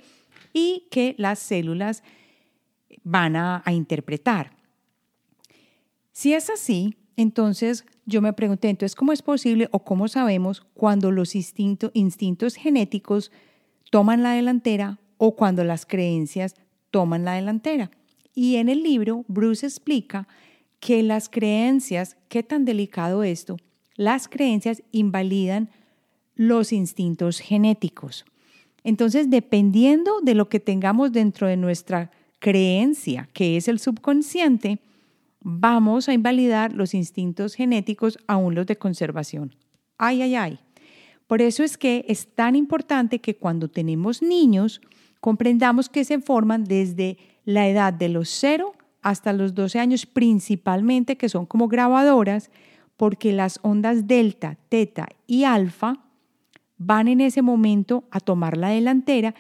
y 0.53 0.87
que 0.89 1.15
las 1.17 1.39
células 1.39 2.01
van 3.03 3.35
a, 3.35 3.61
interpretar. 3.73 4.55
Si 6.13 6.33
es 6.33 6.49
así, 6.49 6.95
entonces 7.17 7.83
yo 8.05 8.21
me 8.21 8.31
pregunté, 8.31 8.69
entonces, 8.69 8.95
¿cómo 8.95 9.11
es 9.11 9.21
posible 9.21 9.67
o 9.73 9.83
cómo 9.83 10.07
sabemos 10.07 10.65
cuando 10.75 11.11
los 11.11 11.35
instintos 11.35 12.55
genéticos 12.55 13.33
toman 13.91 14.23
la 14.23 14.31
delantera 14.31 15.01
o 15.17 15.35
cuando 15.35 15.65
las 15.65 15.85
creencias 15.85 16.55
toman 16.91 17.25
la 17.25 17.33
delantera? 17.33 17.91
Y 18.33 18.57
en 18.57 18.69
el 18.69 18.83
libro, 18.83 19.25
Bruce 19.27 19.65
explica 19.65 20.27
que 20.79 21.01
las 21.03 21.29
creencias, 21.29 22.17
qué 22.29 22.43
tan 22.43 22.65
delicado 22.65 23.23
esto, 23.23 23.57
las 23.95 24.27
creencias 24.27 24.83
invalidan 24.91 25.69
los 26.35 26.71
instintos 26.71 27.39
genéticos. 27.39 28.25
Entonces, 28.83 29.29
dependiendo 29.29 30.21
de 30.21 30.35
lo 30.35 30.49
que 30.49 30.59
tengamos 30.59 31.11
dentro 31.11 31.47
de 31.47 31.57
nuestra 31.57 32.11
creencia, 32.39 33.27
que 33.33 33.57
es 33.57 33.67
el 33.67 33.79
subconsciente, 33.79 34.79
vamos 35.41 36.07
a 36.07 36.13
invalidar 36.13 36.73
los 36.73 36.93
instintos 36.93 37.55
genéticos, 37.55 38.19
aún 38.27 38.55
los 38.55 38.67
de 38.67 38.77
conservación. 38.77 39.55
Ay, 39.97 40.21
ay, 40.21 40.35
ay. 40.35 40.59
Por 41.25 41.41
eso 41.41 41.63
es 41.63 41.77
que 41.77 42.05
es 42.07 42.27
tan 42.33 42.55
importante 42.55 43.19
que 43.19 43.35
cuando 43.35 43.67
tenemos 43.67 44.21
niños, 44.21 44.79
comprendamos 45.27 45.89
que 45.89 46.05
se 46.05 46.21
forman 46.21 46.63
desde 46.63 47.17
la 47.43 47.67
edad 47.67 47.91
de 47.91 48.07
los 48.07 48.29
0 48.29 48.73
hasta 49.01 49.33
los 49.33 49.53
12 49.53 49.77
años 49.77 50.05
principalmente, 50.05 51.17
que 51.17 51.27
son 51.27 51.45
como 51.45 51.67
grabadoras, 51.67 52.49
porque 52.95 53.33
las 53.33 53.59
ondas 53.61 54.07
delta, 54.07 54.57
teta 54.69 55.09
y 55.27 55.43
alfa 55.43 55.97
van 56.77 57.09
en 57.09 57.19
ese 57.19 57.41
momento 57.41 58.05
a 58.09 58.21
tomar 58.21 58.55
la 58.55 58.69
delantera, 58.69 59.35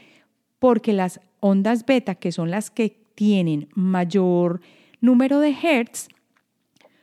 porque 0.59 0.91
las 0.91 1.21
ondas 1.39 1.85
beta, 1.85 2.15
que 2.15 2.33
son 2.33 2.51
las 2.51 2.69
que 2.69 2.89
tienen 3.15 3.69
mayor 3.73 4.59
número 4.99 5.39
de 5.39 5.51
hertz, 5.51 6.09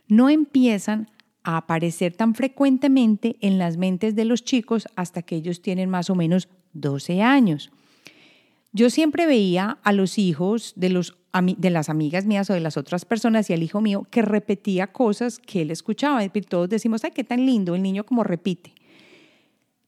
no 0.09 0.29
empiezan 0.29 1.09
a 1.43 1.57
aparecer 1.57 2.15
tan 2.15 2.35
frecuentemente 2.35 3.37
en 3.41 3.57
las 3.57 3.79
mentes 3.79 4.15
de 4.15 4.27
los 4.27 4.45
chicos 4.45 4.87
hasta 4.95 5.23
que 5.23 5.37
ellos 5.37 5.63
tienen 5.63 5.89
más 5.89 6.11
o 6.11 6.15
menos 6.15 6.51
12 6.75 7.23
años. 7.23 7.73
Yo 8.77 8.91
siempre 8.91 9.27
veía 9.27 9.79
a 9.85 9.93
los 9.93 10.19
hijos 10.19 10.73
de, 10.75 10.89
los, 10.91 11.17
de 11.33 11.71
las 11.71 11.89
amigas 11.89 12.27
mías 12.27 12.51
o 12.51 12.55
de 12.55 12.61
las 12.61 12.77
otras 12.77 13.05
personas 13.05 13.49
y 13.49 13.53
al 13.53 13.63
hijo 13.63 13.81
mío 13.81 14.05
que 14.11 14.21
repetía 14.21 14.89
cosas 14.89 15.39
que 15.39 15.63
él 15.63 15.71
escuchaba. 15.71 16.25
Y 16.25 16.29
todos 16.29 16.69
decimos, 16.69 17.05
ay, 17.05 17.13
qué 17.15 17.23
tan 17.23 17.47
lindo 17.47 17.77
el 17.77 17.83
niño 17.85 18.05
como 18.05 18.25
repite. 18.25 18.75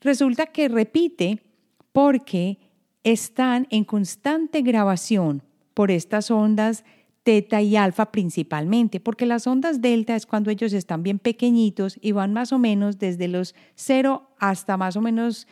Resulta 0.01 0.47
que 0.47 0.69
repite 0.69 1.43
porque 1.91 2.59
están 3.03 3.67
en 3.71 3.83
constante 3.83 4.63
grabación 4.63 5.43
por 5.75 5.91
estas 5.91 6.31
ondas 6.31 6.85
teta 7.25 7.61
y 7.61 7.75
alfa 7.75 8.13
principalmente, 8.13 9.01
porque 9.01 9.27
las 9.27 9.49
ondas 9.49 9.81
delta 9.81 10.15
es 10.15 10.27
cuando 10.27 10.53
ellos 10.53 10.73
están 10.73 11.03
bien 11.03 11.19
pequeñitos 11.19 11.99
y 12.01 12.13
van 12.13 12.33
más 12.33 12.53
o 12.53 12.61
menos 12.61 13.01
desde 13.01 13.27
los 13.27 13.57
0 13.75 14.31
hasta 14.39 14.77
más 14.77 14.95
o 14.95 15.01
menos 15.01 15.49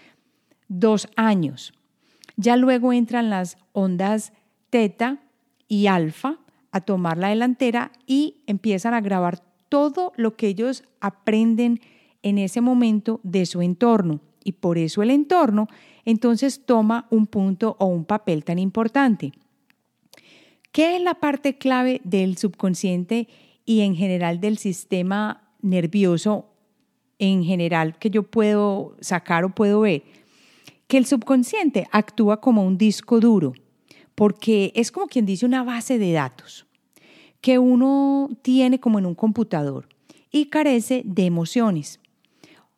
dos 0.69 1.09
años. 1.17 1.73
Ya 2.37 2.57
luego 2.57 2.93
entran 2.93 3.31
las 3.31 3.59
ondas 3.73 4.33
teta 4.71 5.21
y 5.69 5.87
alfa 5.87 6.39
a 6.73 6.81
tomar 6.81 7.19
la 7.19 7.29
delantera 7.29 7.93
y 8.07 8.43
empiezan 8.47 8.95
a 8.95 9.01
grabar 9.01 9.43
todo 9.69 10.13
lo 10.17 10.37
que 10.37 10.49
ellos 10.49 10.85
aprenden 11.01 11.81
en 12.23 12.39
ese 12.39 12.61
momento 12.61 13.21
de 13.23 13.47
su 13.47 13.63
entorno. 13.63 14.21
Y 14.43 14.53
por 14.53 14.79
eso 14.79 15.03
el 15.03 15.11
entorno 15.11 15.69
entonces 16.05 16.67
toma 16.67 17.07
un 17.11 17.27
punto 17.27 17.77
o 17.79 17.87
un 17.87 18.05
papel 18.05 18.45
tan 18.45 18.59
importante. 18.59 19.33
¿Qué 20.73 20.97
es 20.97 21.03
la 21.03 21.15
parte 21.15 21.57
clave 21.57 22.01
del 22.05 22.37
subconsciente 22.37 23.29
y 23.65 23.81
en 23.81 23.95
general 23.95 24.41
del 24.41 24.59
sistema 24.59 25.55
nervioso 25.63 26.51
en 27.19 27.45
general 27.45 27.99
que 27.99 28.11
yo 28.11 28.25
puedo 28.25 28.97
sacar 29.01 29.45
o 29.45 29.55
puedo 29.55 29.81
ver? 29.81 30.03
Que 30.87 30.99
el 30.99 31.07
subconsciente 31.07 31.87
actúa 31.91 32.41
como 32.41 32.65
un 32.65 32.79
disco 32.79 33.21
duro, 33.21 33.53
porque 34.15 34.73
es 34.75 34.93
como 34.93 35.07
quien 35.07 35.27
dice 35.27 35.47
una 35.47 35.63
base 35.63 35.99
de 35.99 36.13
datos 36.13 36.67
que 37.41 37.59
uno 37.59 38.31
tiene 38.41 38.81
como 38.81 38.99
en 38.99 39.05
un 39.05 39.15
computador 39.15 39.87
y 40.31 40.47
carece 40.47 41.03
de 41.05 41.27
emociones. 41.27 42.01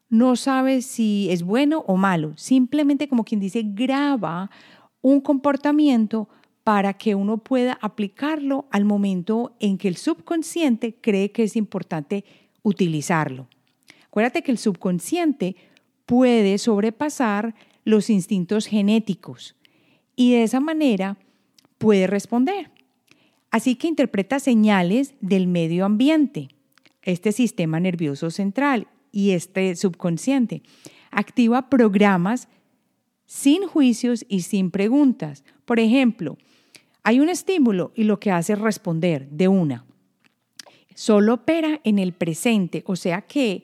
No 0.09 0.35
sabe 0.35 0.83
si 0.83 1.29
es 1.31 1.45
bueno 1.45 1.85
o 1.87 1.97
malo, 1.97 2.37
simplemente 2.37 3.07
como 3.07 3.25
quien 3.25 3.38
dice 3.38 3.62
graba 3.64 4.51
un 5.03 5.21
comportamiento 5.21 6.29
para 6.64 6.95
que 6.95 7.14
uno 7.14 7.38
pueda 7.38 7.79
aplicarlo 7.81 8.66
al 8.73 8.85
momento 8.85 9.55
en 9.61 9.79
que 9.79 9.87
el 9.87 9.97
subconsciente 9.97 10.97
cree 11.01 11.31
que 11.31 11.45
es 11.45 11.55
importante 11.55 12.25
utilizarlo. 12.64 13.47
Acuérdate 14.09 14.42
que 14.42 14.51
el 14.51 14.59
subconsciente 14.59 15.55
puede 16.07 16.59
sobrepasar 16.59 17.55
los 17.87 18.11
instintos 18.11 18.66
genéticos 18.66 19.55
y 20.16 20.33
de 20.33 20.42
esa 20.42 20.61
manera 20.61 21.16
puede 21.79 22.09
responder. 22.09 22.70
Así 23.53 23.77
que 23.77 23.87
interpreta 23.87 24.40
señales 24.40 25.14
del 25.20 25.46
medio 25.46 25.85
ambiente, 25.85 26.49
este 27.03 27.31
sistema 27.31 27.79
nervioso 27.79 28.31
central 28.31 28.88
y 29.12 29.31
este 29.31 29.77
subconsciente. 29.77 30.62
Activa 31.12 31.70
programas 31.70 32.49
sin 33.25 33.66
juicios 33.68 34.27
y 34.29 34.40
sin 34.40 34.72
preguntas. 34.72 35.44
Por 35.64 35.79
ejemplo, 35.79 36.37
hay 37.05 37.20
un 37.20 37.29
estímulo 37.29 37.92
y 37.94 38.03
lo 38.03 38.18
que 38.18 38.33
hace 38.33 38.55
es 38.55 38.59
responder 38.59 39.29
de 39.31 39.46
una. 39.46 39.87
Solo 40.96 41.35
opera 41.35 41.81
en 41.85 42.01
el 42.01 42.12
presente, 42.12 42.83
o 42.85 42.96
sea 42.96 43.22
que 43.22 43.62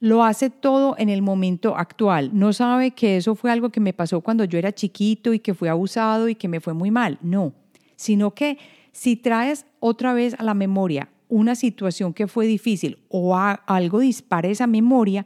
lo 0.00 0.24
hace 0.24 0.48
todo 0.48 0.96
en 0.98 1.10
el 1.10 1.20
momento 1.20 1.76
actual. 1.76 2.30
No 2.32 2.54
sabe 2.54 2.92
que 2.92 3.18
eso 3.18 3.34
fue 3.34 3.50
algo 3.50 3.68
que 3.68 3.80
me 3.80 3.92
pasó 3.92 4.22
cuando 4.22 4.44
yo 4.44 4.58
era 4.58 4.72
chiquito 4.72 5.34
y 5.34 5.38
que 5.38 5.54
fui 5.54 5.68
abusado 5.68 6.28
y 6.28 6.34
que 6.34 6.48
me 6.48 6.60
fue 6.60 6.72
muy 6.72 6.90
mal. 6.90 7.18
No, 7.20 7.52
sino 7.96 8.34
que 8.34 8.58
si 8.92 9.16
traes 9.16 9.66
otra 9.78 10.14
vez 10.14 10.34
a 10.38 10.42
la 10.42 10.54
memoria 10.54 11.10
una 11.28 11.54
situación 11.54 12.12
que 12.12 12.26
fue 12.26 12.46
difícil 12.46 12.98
o 13.08 13.36
algo 13.36 14.00
dispara 14.00 14.48
esa 14.48 14.66
memoria, 14.66 15.24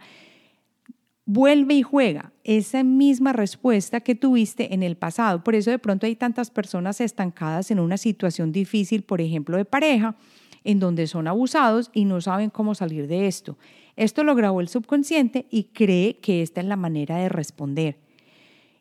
vuelve 1.25 1.75
y 1.75 1.83
juega 1.83 2.33
esa 2.43 2.83
misma 2.83 3.33
respuesta 3.33 4.01
que 4.01 4.15
tuviste 4.15 4.75
en 4.75 4.83
el 4.83 4.97
pasado. 4.97 5.43
Por 5.43 5.55
eso 5.55 5.71
de 5.71 5.79
pronto 5.79 6.05
hay 6.05 6.17
tantas 6.17 6.51
personas 6.51 7.01
estancadas 7.01 7.71
en 7.71 7.81
una 7.81 7.97
situación 7.97 8.53
difícil, 8.53 9.03
por 9.03 9.21
ejemplo, 9.21 9.57
de 9.57 9.65
pareja, 9.65 10.17
en 10.65 10.81
donde 10.81 11.07
son 11.07 11.27
abusados 11.27 11.91
y 11.95 12.05
no 12.05 12.21
saben 12.21 12.51
cómo 12.51 12.75
salir 12.75 13.07
de 13.07 13.27
esto. 13.27 13.57
Esto 13.97 14.25
lo 14.25 14.35
grabó 14.35 14.61
el 14.61 14.69
subconsciente 14.69 15.47
y 15.51 15.65
cree 15.65 16.19
que 16.19 16.43
esta 16.43 16.61
es 16.61 16.67
la 16.67 16.77
manera 16.77 17.17
de 17.19 17.29
responder. 17.29 17.99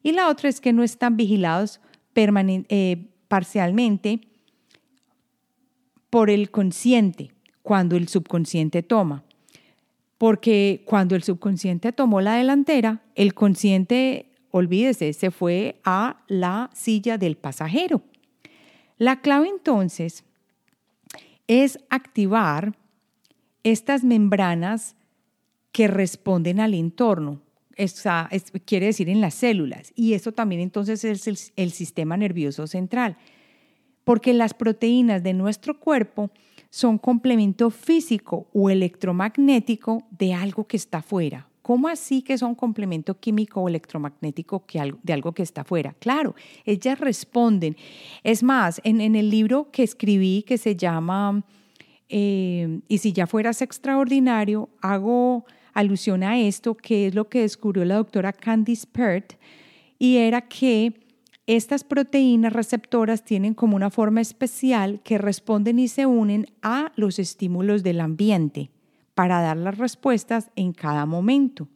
Y 0.02 0.12
la 0.12 0.28
otra 0.30 0.49
es 0.49 0.60
que 0.60 0.73
no 0.73 0.84
están 0.84 1.17
vigilados 1.17 1.80
eh, 2.15 3.08
parcialmente 3.28 4.21
por 6.10 6.30
el 6.30 6.52
consciente 6.52 7.32
cuando 7.62 7.95
el 7.95 8.08
subconsciente 8.08 8.84
toma. 8.84 9.23
Porque 10.17 10.84
cuando 10.86 11.15
el 11.15 11.23
subconsciente 11.23 11.91
tomó 11.91 12.21
la 12.21 12.36
delantera, 12.36 13.02
el 13.15 13.34
consciente, 13.34 14.28
olvídese, 14.52 15.13
se 15.13 15.32
fue 15.32 15.80
a 15.84 16.23
la 16.28 16.69
silla 16.73 17.17
del 17.17 17.36
pasajero. 17.36 18.02
La 18.97 19.21
clave 19.21 19.49
entonces 19.49 20.23
es 21.47 21.80
activar 21.89 22.76
estas 23.63 24.04
membranas 24.04 24.95
que 25.73 25.88
responden 25.89 26.62
al 26.62 26.73
entorno. 26.73 27.41
quiere 28.65 28.86
decir 28.86 29.09
en 29.09 29.19
las 29.19 29.33
células. 29.33 29.91
Y 29.95 30.13
eso 30.13 30.31
también 30.31 30.62
entonces 30.62 31.03
es 31.03 31.51
el, 31.57 31.71
sistema 31.71 32.15
nervioso 32.15 32.67
central. 32.67 33.17
porque 34.05 34.33
las 34.33 34.53
proteínas 34.53 35.23
de 35.23 35.33
nuestro 35.33 35.79
cuerpo 35.79 36.29
son 36.69 36.97
complemento 36.97 37.69
físico 37.69 38.47
o 38.53 38.69
electromagnético 38.69 40.03
de 40.12 40.33
algo 40.33 40.67
que 40.67 40.75
está 40.75 41.01
fuera. 41.01 41.47
¿Cómo 41.62 41.88
así 41.88 42.21
que 42.21 42.38
son 42.38 42.55
complemento 42.55 43.17
químico 43.17 43.62
o 43.62 43.69
electromagnético 43.69 44.65
de 45.01 45.13
algo 45.13 45.31
que 45.31 45.43
está 45.43 45.63
fuera? 45.63 45.95
Claro, 45.99 46.36
ellas 46.65 46.99
responden. 46.99 47.77
Es 48.23 48.43
más, 48.43 48.81
en, 48.83 49.15
el 49.15 49.29
libro 49.29 49.71
que 49.71 49.83
escribí 49.83 50.43
que 50.43 50.57
se 50.57 50.75
llama 50.75 51.45
eh, 52.09 52.81
Y 52.89 52.97
si 52.97 53.13
ya 53.13 53.25
fueras 53.27 53.62
extraordinario, 53.62 54.69
hago 54.81 55.45
alusión 55.73 56.23
a 56.23 56.39
esto, 56.39 56.75
que 56.75 57.07
es 57.07 57.15
lo 57.15 57.29
que 57.29 57.41
descubrió 57.41 57.86
la 57.86 57.95
doctora 57.95 58.33
Candice 58.33 58.88
Pert, 58.88 59.33
y 59.99 60.17
era 60.17 60.41
que 60.41 60.93
estas 61.45 61.83
proteínas 61.83 62.53
receptoras 62.53 63.23
tienen 63.23 63.53
como 63.53 63.75
una 63.75 63.89
forma 63.89 64.21
especial 64.21 65.01
que 65.03 65.17
responden 65.17 65.79
y 65.79 65.88
se 65.88 66.05
unen 66.05 66.47
a 66.62 66.91
los 66.95 67.19
estímulos 67.19 67.83
del 67.83 67.99
ambiente 67.99 68.71
para 69.13 69.41
dar 69.41 69.57
las 69.57 69.77
respuestas 69.77 70.51
en 70.55 70.71
cada 70.71 71.05
momento. 71.05 71.67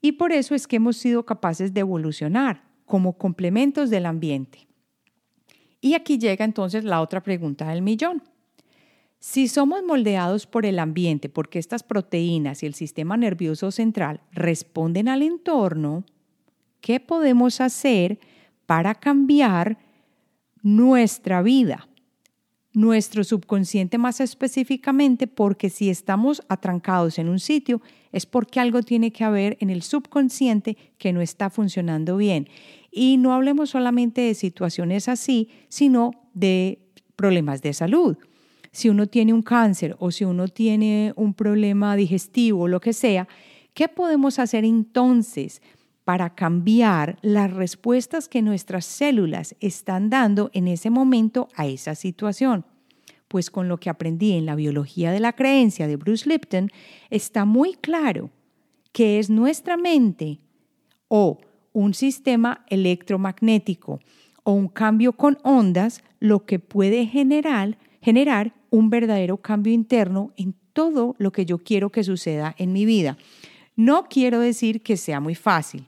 Y 0.00 0.12
por 0.12 0.32
eso 0.32 0.54
es 0.54 0.66
que 0.66 0.76
hemos 0.76 0.96
sido 0.96 1.24
capaces 1.24 1.74
de 1.74 1.80
evolucionar 1.80 2.64
como 2.86 3.16
complementos 3.16 3.90
del 3.90 4.06
ambiente. 4.06 4.66
Y 5.80 5.94
aquí 5.94 6.18
llega 6.18 6.44
entonces 6.44 6.84
la 6.84 7.00
otra 7.00 7.22
pregunta 7.22 7.68
del 7.68 7.82
millón. 7.82 8.22
Si 9.24 9.46
somos 9.46 9.84
moldeados 9.84 10.48
por 10.48 10.66
el 10.66 10.80
ambiente, 10.80 11.28
porque 11.28 11.60
estas 11.60 11.84
proteínas 11.84 12.64
y 12.64 12.66
el 12.66 12.74
sistema 12.74 13.16
nervioso 13.16 13.70
central 13.70 14.20
responden 14.32 15.08
al 15.08 15.22
entorno, 15.22 16.02
¿qué 16.80 16.98
podemos 16.98 17.60
hacer 17.60 18.18
para 18.66 18.96
cambiar 18.96 19.78
nuestra 20.60 21.40
vida, 21.40 21.88
nuestro 22.72 23.22
subconsciente 23.22 23.96
más 23.96 24.20
específicamente, 24.20 25.28
porque 25.28 25.70
si 25.70 25.88
estamos 25.88 26.42
atrancados 26.48 27.16
en 27.20 27.28
un 27.28 27.38
sitio 27.38 27.80
es 28.10 28.26
porque 28.26 28.58
algo 28.58 28.82
tiene 28.82 29.12
que 29.12 29.22
haber 29.22 29.56
en 29.60 29.70
el 29.70 29.82
subconsciente 29.82 30.76
que 30.98 31.12
no 31.12 31.20
está 31.20 31.48
funcionando 31.48 32.16
bien. 32.16 32.48
Y 32.90 33.18
no 33.18 33.32
hablemos 33.34 33.70
solamente 33.70 34.22
de 34.22 34.34
situaciones 34.34 35.08
así, 35.08 35.48
sino 35.68 36.10
de 36.34 36.80
problemas 37.14 37.62
de 37.62 37.72
salud. 37.72 38.16
Si 38.72 38.88
uno 38.88 39.06
tiene 39.06 39.32
un 39.32 39.42
cáncer 39.42 39.96
o 39.98 40.10
si 40.10 40.24
uno 40.24 40.48
tiene 40.48 41.12
un 41.16 41.34
problema 41.34 41.94
digestivo 41.94 42.62
o 42.62 42.68
lo 42.68 42.80
que 42.80 42.92
sea, 42.92 43.28
¿qué 43.74 43.88
podemos 43.88 44.38
hacer 44.38 44.64
entonces? 44.64 45.60
para 46.04 46.34
cambiar 46.34 47.18
las 47.22 47.52
respuestas 47.52 48.28
que 48.28 48.42
nuestras 48.42 48.84
células 48.84 49.54
están 49.60 50.10
dando 50.10 50.50
en 50.52 50.68
ese 50.68 50.90
momento 50.90 51.48
a 51.54 51.66
esa 51.66 51.94
situación. 51.94 52.64
Pues 53.28 53.50
con 53.50 53.68
lo 53.68 53.78
que 53.78 53.88
aprendí 53.88 54.32
en 54.32 54.46
la 54.46 54.54
biología 54.54 55.12
de 55.12 55.20
la 55.20 55.32
creencia 55.32 55.86
de 55.86 55.96
Bruce 55.96 56.28
Lipton, 56.28 56.70
está 57.10 57.44
muy 57.44 57.74
claro 57.74 58.30
que 58.92 59.18
es 59.18 59.30
nuestra 59.30 59.76
mente 59.76 60.40
o 61.08 61.38
un 61.72 61.94
sistema 61.94 62.64
electromagnético 62.68 64.00
o 64.42 64.52
un 64.52 64.68
cambio 64.68 65.12
con 65.14 65.38
ondas 65.44 66.02
lo 66.18 66.44
que 66.44 66.58
puede 66.58 67.06
generar, 67.06 67.78
generar 68.02 68.52
un 68.72 68.88
verdadero 68.88 69.36
cambio 69.36 69.72
interno 69.72 70.32
en 70.36 70.54
todo 70.72 71.14
lo 71.18 71.30
que 71.30 71.44
yo 71.44 71.58
quiero 71.58 71.90
que 71.90 72.02
suceda 72.02 72.54
en 72.58 72.72
mi 72.72 72.86
vida. 72.86 73.18
No 73.76 74.08
quiero 74.08 74.40
decir 74.40 74.82
que 74.82 74.96
sea 74.96 75.20
muy 75.20 75.34
fácil, 75.34 75.86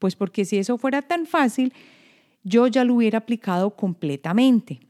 pues 0.00 0.16
porque 0.16 0.44
si 0.44 0.58
eso 0.58 0.76
fuera 0.76 1.00
tan 1.00 1.26
fácil, 1.26 1.72
yo 2.42 2.66
ya 2.66 2.84
lo 2.84 2.94
hubiera 2.94 3.18
aplicado 3.18 3.70
completamente. 3.70 4.80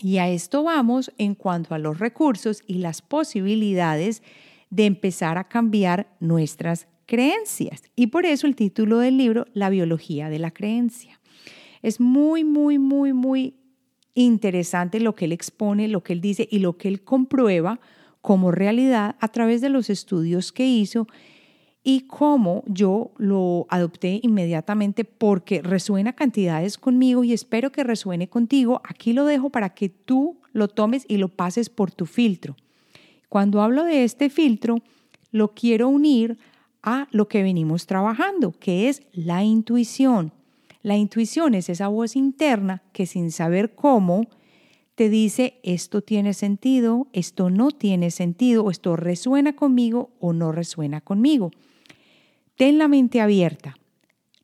Y 0.00 0.18
a 0.18 0.28
esto 0.28 0.64
vamos 0.64 1.12
en 1.16 1.36
cuanto 1.36 1.76
a 1.76 1.78
los 1.78 2.00
recursos 2.00 2.62
y 2.66 2.74
las 2.74 3.02
posibilidades 3.02 4.22
de 4.68 4.86
empezar 4.86 5.38
a 5.38 5.44
cambiar 5.44 6.08
nuestras 6.18 6.88
creencias. 7.06 7.84
Y 7.94 8.08
por 8.08 8.26
eso 8.26 8.48
el 8.48 8.56
título 8.56 8.98
del 8.98 9.16
libro, 9.16 9.46
La 9.54 9.70
biología 9.70 10.28
de 10.28 10.40
la 10.40 10.50
creencia. 10.50 11.20
Es 11.82 12.00
muy, 12.00 12.42
muy, 12.42 12.80
muy, 12.80 13.12
muy 13.12 13.54
interesante 14.14 15.00
lo 15.00 15.14
que 15.14 15.26
él 15.26 15.32
expone, 15.32 15.88
lo 15.88 16.02
que 16.02 16.12
él 16.12 16.20
dice 16.20 16.48
y 16.50 16.60
lo 16.60 16.76
que 16.76 16.88
él 16.88 17.02
comprueba 17.02 17.80
como 18.22 18.50
realidad 18.50 19.16
a 19.20 19.28
través 19.28 19.60
de 19.60 19.68
los 19.68 19.90
estudios 19.90 20.52
que 20.52 20.66
hizo 20.66 21.06
y 21.82 22.06
cómo 22.06 22.64
yo 22.66 23.12
lo 23.18 23.66
adopté 23.68 24.20
inmediatamente 24.22 25.04
porque 25.04 25.60
resuena 25.60 26.14
cantidades 26.14 26.78
conmigo 26.78 27.22
y 27.22 27.34
espero 27.34 27.70
que 27.70 27.84
resuene 27.84 28.28
contigo. 28.28 28.80
Aquí 28.84 29.12
lo 29.12 29.26
dejo 29.26 29.50
para 29.50 29.74
que 29.74 29.90
tú 29.90 30.38
lo 30.52 30.68
tomes 30.68 31.04
y 31.06 31.18
lo 31.18 31.28
pases 31.28 31.68
por 31.68 31.92
tu 31.92 32.06
filtro. 32.06 32.56
Cuando 33.28 33.60
hablo 33.60 33.84
de 33.84 34.04
este 34.04 34.30
filtro, 34.30 34.78
lo 35.30 35.48
quiero 35.48 35.88
unir 35.88 36.38
a 36.82 37.08
lo 37.10 37.28
que 37.28 37.42
venimos 37.42 37.86
trabajando, 37.86 38.52
que 38.52 38.88
es 38.88 39.02
la 39.12 39.44
intuición. 39.44 40.32
La 40.84 40.98
intuición 40.98 41.54
es 41.54 41.70
esa 41.70 41.88
voz 41.88 42.14
interna 42.14 42.82
que 42.92 43.06
sin 43.06 43.32
saber 43.32 43.74
cómo 43.74 44.26
te 44.94 45.08
dice 45.08 45.58
esto 45.62 46.02
tiene 46.02 46.34
sentido, 46.34 47.08
esto 47.14 47.48
no 47.48 47.70
tiene 47.70 48.10
sentido, 48.10 48.70
esto 48.70 48.94
resuena 48.94 49.56
conmigo 49.56 50.10
o 50.20 50.34
no 50.34 50.52
resuena 50.52 51.00
conmigo. 51.00 51.52
Ten 52.56 52.76
la 52.76 52.86
mente 52.86 53.22
abierta. 53.22 53.78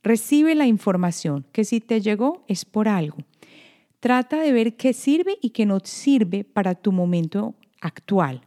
Recibe 0.03 0.55
la 0.55 0.67
información, 0.67 1.45
que 1.53 1.65
si 1.65 1.79
te 1.79 2.01
llegó 2.01 2.43
es 2.49 2.65
por 2.65 2.89
algo. 2.89 3.19
Trata 4.01 4.41
de 4.41 4.53
ver 4.53 4.77
qué 4.77 4.95
sirve 4.95 5.37
y 5.43 5.51
qué 5.51 5.67
no 5.67 5.81
sirve 5.85 6.45
para 6.45 6.75
tu 6.75 6.91
momento 6.91 7.55
actual. 7.83 8.41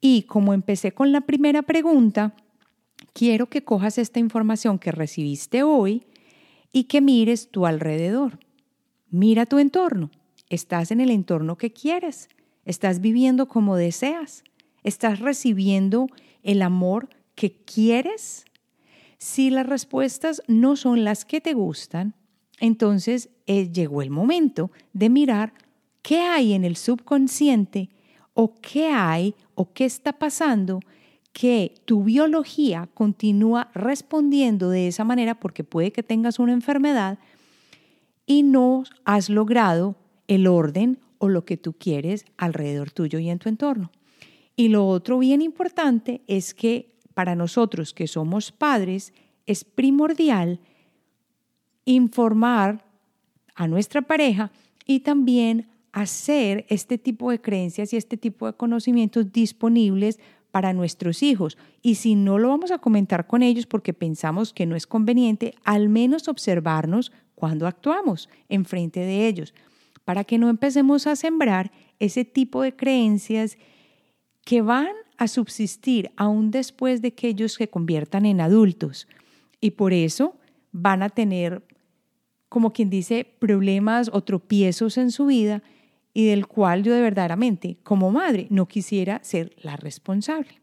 Y 0.00 0.22
como 0.22 0.52
empecé 0.52 0.90
con 0.90 1.12
la 1.12 1.20
primera 1.20 1.62
pregunta, 1.62 2.34
quiero 3.12 3.46
que 3.46 3.62
cojas 3.62 3.98
esta 3.98 4.18
información 4.18 4.80
que 4.80 4.90
recibiste 4.90 5.62
hoy 5.62 6.02
y 6.72 6.84
que 6.84 7.00
mires 7.00 7.50
tu 7.50 7.66
alrededor. 7.66 8.38
Mira 9.10 9.46
tu 9.46 9.58
entorno. 9.58 10.10
¿Estás 10.48 10.90
en 10.90 11.00
el 11.00 11.10
entorno 11.10 11.56
que 11.56 11.72
quieres? 11.72 12.28
¿Estás 12.64 13.00
viviendo 13.00 13.48
como 13.48 13.76
deseas? 13.76 14.44
¿Estás 14.82 15.20
recibiendo 15.20 16.08
el 16.42 16.62
amor 16.62 17.08
que 17.34 17.52
quieres? 17.52 18.44
Si 19.18 19.50
las 19.50 19.66
respuestas 19.66 20.42
no 20.46 20.76
son 20.76 21.04
las 21.04 21.24
que 21.24 21.40
te 21.40 21.52
gustan, 21.52 22.14
entonces 22.58 23.30
eh, 23.46 23.70
llegó 23.70 24.02
el 24.02 24.10
momento 24.10 24.70
de 24.92 25.08
mirar 25.08 25.54
qué 26.02 26.20
hay 26.20 26.52
en 26.52 26.64
el 26.64 26.76
subconsciente 26.76 27.90
o 28.34 28.54
qué 28.54 28.88
hay 28.88 29.34
o 29.54 29.72
qué 29.72 29.84
está 29.84 30.18
pasando 30.18 30.80
que 31.32 31.74
tu 31.84 32.04
biología 32.04 32.88
continúa 32.94 33.70
respondiendo 33.74 34.70
de 34.70 34.88
esa 34.88 35.04
manera 35.04 35.38
porque 35.38 35.64
puede 35.64 35.92
que 35.92 36.02
tengas 36.02 36.38
una 36.38 36.52
enfermedad 36.52 37.18
y 38.26 38.42
no 38.42 38.84
has 39.04 39.28
logrado 39.28 39.96
el 40.28 40.46
orden 40.46 40.98
o 41.18 41.28
lo 41.28 41.44
que 41.44 41.56
tú 41.56 41.72
quieres 41.72 42.24
alrededor 42.36 42.90
tuyo 42.90 43.18
y 43.18 43.28
en 43.28 43.38
tu 43.38 43.48
entorno. 43.48 43.90
Y 44.56 44.68
lo 44.68 44.86
otro 44.86 45.18
bien 45.18 45.42
importante 45.42 46.22
es 46.26 46.54
que 46.54 46.96
para 47.14 47.34
nosotros 47.34 47.92
que 47.92 48.06
somos 48.06 48.52
padres 48.52 49.12
es 49.46 49.64
primordial 49.64 50.60
informar 51.84 52.84
a 53.54 53.66
nuestra 53.66 54.02
pareja 54.02 54.52
y 54.86 55.00
también 55.00 55.68
hacer 55.92 56.66
este 56.68 56.98
tipo 56.98 57.30
de 57.30 57.40
creencias 57.40 57.92
y 57.92 57.96
este 57.96 58.16
tipo 58.16 58.46
de 58.46 58.52
conocimientos 58.54 59.32
disponibles 59.32 60.18
para 60.50 60.72
nuestros 60.72 61.22
hijos. 61.22 61.56
Y 61.82 61.96
si 61.96 62.14
no 62.14 62.38
lo 62.38 62.48
vamos 62.48 62.70
a 62.70 62.78
comentar 62.78 63.26
con 63.26 63.42
ellos 63.42 63.66
porque 63.66 63.94
pensamos 63.94 64.52
que 64.52 64.66
no 64.66 64.76
es 64.76 64.86
conveniente, 64.86 65.54
al 65.64 65.88
menos 65.88 66.28
observarnos 66.28 67.12
cuando 67.34 67.66
actuamos 67.66 68.28
en 68.48 68.64
frente 68.64 69.00
de 69.00 69.26
ellos, 69.26 69.54
para 70.04 70.24
que 70.24 70.38
no 70.38 70.48
empecemos 70.48 71.06
a 71.06 71.16
sembrar 71.16 71.70
ese 71.98 72.24
tipo 72.24 72.62
de 72.62 72.74
creencias 72.74 73.56
que 74.44 74.62
van 74.62 74.88
a 75.16 75.28
subsistir 75.28 76.10
aún 76.16 76.50
después 76.50 77.02
de 77.02 77.12
que 77.12 77.28
ellos 77.28 77.54
se 77.54 77.68
conviertan 77.68 78.26
en 78.26 78.40
adultos. 78.40 79.06
Y 79.60 79.72
por 79.72 79.92
eso 79.92 80.34
van 80.72 81.02
a 81.02 81.10
tener, 81.10 81.62
como 82.48 82.72
quien 82.72 82.90
dice, 82.90 83.26
problemas 83.38 84.10
o 84.12 84.22
tropiezos 84.22 84.96
en 84.96 85.10
su 85.10 85.26
vida 85.26 85.62
y 86.12 86.26
del 86.26 86.46
cual 86.46 86.82
yo 86.82 86.94
de 86.94 87.00
verdaderamente, 87.00 87.76
como 87.82 88.10
madre, 88.10 88.46
no 88.50 88.66
quisiera 88.66 89.20
ser 89.22 89.54
la 89.62 89.76
responsable. 89.76 90.60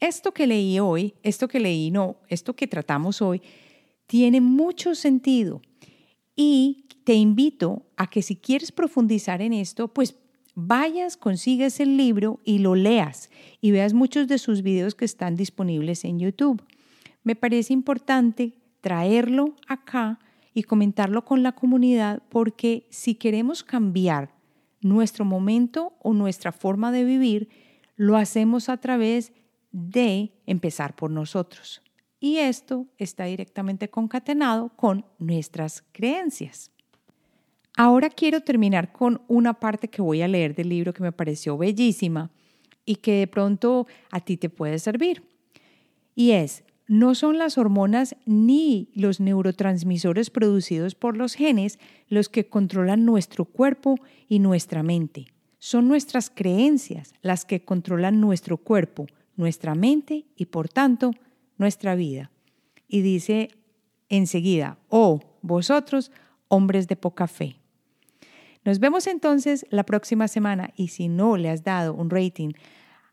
Esto 0.00 0.32
que 0.32 0.46
leí 0.46 0.78
hoy, 0.78 1.14
esto 1.22 1.48
que 1.48 1.58
leí, 1.58 1.90
no, 1.90 2.16
esto 2.28 2.54
que 2.54 2.68
tratamos 2.68 3.20
hoy, 3.20 3.42
tiene 4.06 4.40
mucho 4.40 4.94
sentido 4.94 5.60
y 6.36 6.84
te 7.04 7.14
invito 7.14 7.86
a 7.96 8.08
que 8.08 8.22
si 8.22 8.36
quieres 8.36 8.70
profundizar 8.70 9.42
en 9.42 9.52
esto, 9.52 9.88
pues 9.88 10.14
vayas, 10.54 11.16
consigues 11.16 11.80
el 11.80 11.96
libro 11.96 12.40
y 12.44 12.58
lo 12.58 12.74
leas 12.74 13.30
y 13.60 13.70
veas 13.70 13.92
muchos 13.92 14.28
de 14.28 14.38
sus 14.38 14.62
videos 14.62 14.94
que 14.94 15.04
están 15.04 15.34
disponibles 15.34 16.04
en 16.04 16.20
YouTube. 16.20 16.62
Me 17.24 17.34
parece 17.34 17.72
importante 17.72 18.54
traerlo 18.80 19.56
acá 19.66 20.20
y 20.54 20.62
comentarlo 20.62 21.24
con 21.24 21.42
la 21.42 21.52
comunidad 21.52 22.22
porque 22.28 22.86
si 22.90 23.14
queremos 23.14 23.62
cambiar 23.62 24.34
nuestro 24.80 25.24
momento 25.24 25.94
o 26.00 26.14
nuestra 26.14 26.52
forma 26.52 26.92
de 26.92 27.04
vivir, 27.04 27.48
lo 27.96 28.16
hacemos 28.16 28.68
a 28.68 28.76
través 28.76 29.32
de 29.72 30.32
empezar 30.46 30.94
por 30.94 31.10
nosotros. 31.10 31.82
Y 32.20 32.38
esto 32.38 32.86
está 32.96 33.24
directamente 33.24 33.88
concatenado 33.88 34.70
con 34.70 35.04
nuestras 35.18 35.84
creencias. 35.92 36.70
Ahora 37.76 38.10
quiero 38.10 38.40
terminar 38.40 38.92
con 38.92 39.22
una 39.28 39.54
parte 39.54 39.88
que 39.88 40.02
voy 40.02 40.22
a 40.22 40.28
leer 40.28 40.54
del 40.54 40.68
libro 40.68 40.92
que 40.92 41.02
me 41.02 41.12
pareció 41.12 41.56
bellísima 41.56 42.30
y 42.84 42.96
que 42.96 43.12
de 43.12 43.26
pronto 43.28 43.86
a 44.10 44.20
ti 44.20 44.36
te 44.36 44.48
puede 44.48 44.80
servir. 44.80 45.22
Y 46.16 46.32
es, 46.32 46.64
no 46.88 47.14
son 47.14 47.36
las 47.36 47.58
hormonas 47.58 48.16
ni 48.24 48.90
los 48.94 49.20
neurotransmisores 49.20 50.30
producidos 50.30 50.94
por 50.94 51.16
los 51.16 51.34
genes 51.34 51.78
los 52.08 52.30
que 52.30 52.48
controlan 52.48 53.04
nuestro 53.04 53.44
cuerpo 53.44 53.96
y 54.26 54.38
nuestra 54.38 54.82
mente. 54.82 55.26
Son 55.58 55.86
nuestras 55.86 56.30
creencias 56.30 57.12
las 57.20 57.44
que 57.44 57.62
controlan 57.62 58.20
nuestro 58.20 58.56
cuerpo, 58.56 59.06
nuestra 59.36 59.74
mente 59.74 60.24
y 60.34 60.46
por 60.46 60.70
tanto 60.70 61.12
nuestra 61.58 61.94
vida. 61.94 62.30
Y 62.88 63.02
dice 63.02 63.50
enseguida, 64.08 64.78
oh, 64.88 65.20
vosotros, 65.42 66.10
hombres 66.48 66.88
de 66.88 66.96
poca 66.96 67.28
fe. 67.28 67.56
Nos 68.64 68.78
vemos 68.78 69.06
entonces 69.06 69.66
la 69.68 69.84
próxima 69.84 70.26
semana 70.26 70.70
y 70.74 70.88
si 70.88 71.08
no 71.08 71.36
le 71.36 71.50
has 71.50 71.64
dado 71.64 71.92
un 71.92 72.08
rating 72.08 72.52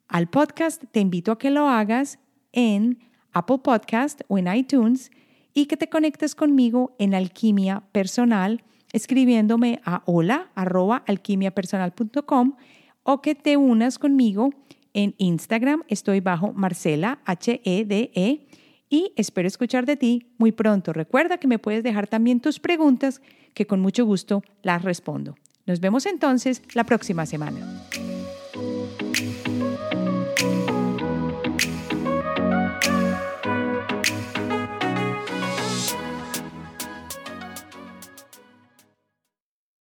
al 0.08 0.30
podcast, 0.30 0.84
te 0.92 1.02
invito 1.02 1.34
a 1.34 1.38
que 1.38 1.50
lo 1.50 1.68
hagas 1.68 2.20
en 2.54 3.00
Apple 3.36 3.60
Podcast 3.60 4.22
o 4.28 4.40
en 4.40 4.52
iTunes 4.52 5.12
y 5.54 5.68
que 5.68 5.78
te 5.78 5.90
conectes 5.90 6.34
conmigo 6.34 6.96
en 6.98 7.14
Alquimia 7.14 7.84
Personal 7.92 8.64
escribiéndome 8.94 9.82
a 9.84 10.02
hola 10.06 10.50
alquimiapersonal.com 10.56 12.56
o 13.04 13.22
que 13.22 13.36
te 13.36 13.58
unas 13.58 14.00
conmigo 14.00 14.52
en 14.94 15.14
Instagram. 15.18 15.84
Estoy 15.90 16.22
bajo 16.22 16.54
Marcela 16.54 17.20
H-E-D-E 17.26 18.12
-E, 18.16 18.48
y 18.90 19.12
espero 19.18 19.48
escuchar 19.48 19.86
de 19.86 19.98
ti 19.98 20.32
muy 20.38 20.52
pronto. 20.52 20.94
Recuerda 20.94 21.38
que 21.38 21.48
me 21.48 21.60
puedes 21.60 21.84
dejar 21.84 22.08
también 22.08 22.40
tus 22.40 22.60
preguntas 22.60 23.22
que 23.54 23.68
con 23.68 23.82
mucho 23.82 24.06
gusto 24.06 24.44
las 24.64 24.84
respondo. 24.84 25.36
Nos 25.66 25.82
vemos 25.82 26.06
entonces 26.06 26.64
la 26.74 26.86
próxima 26.86 27.26
semana. 27.26 27.60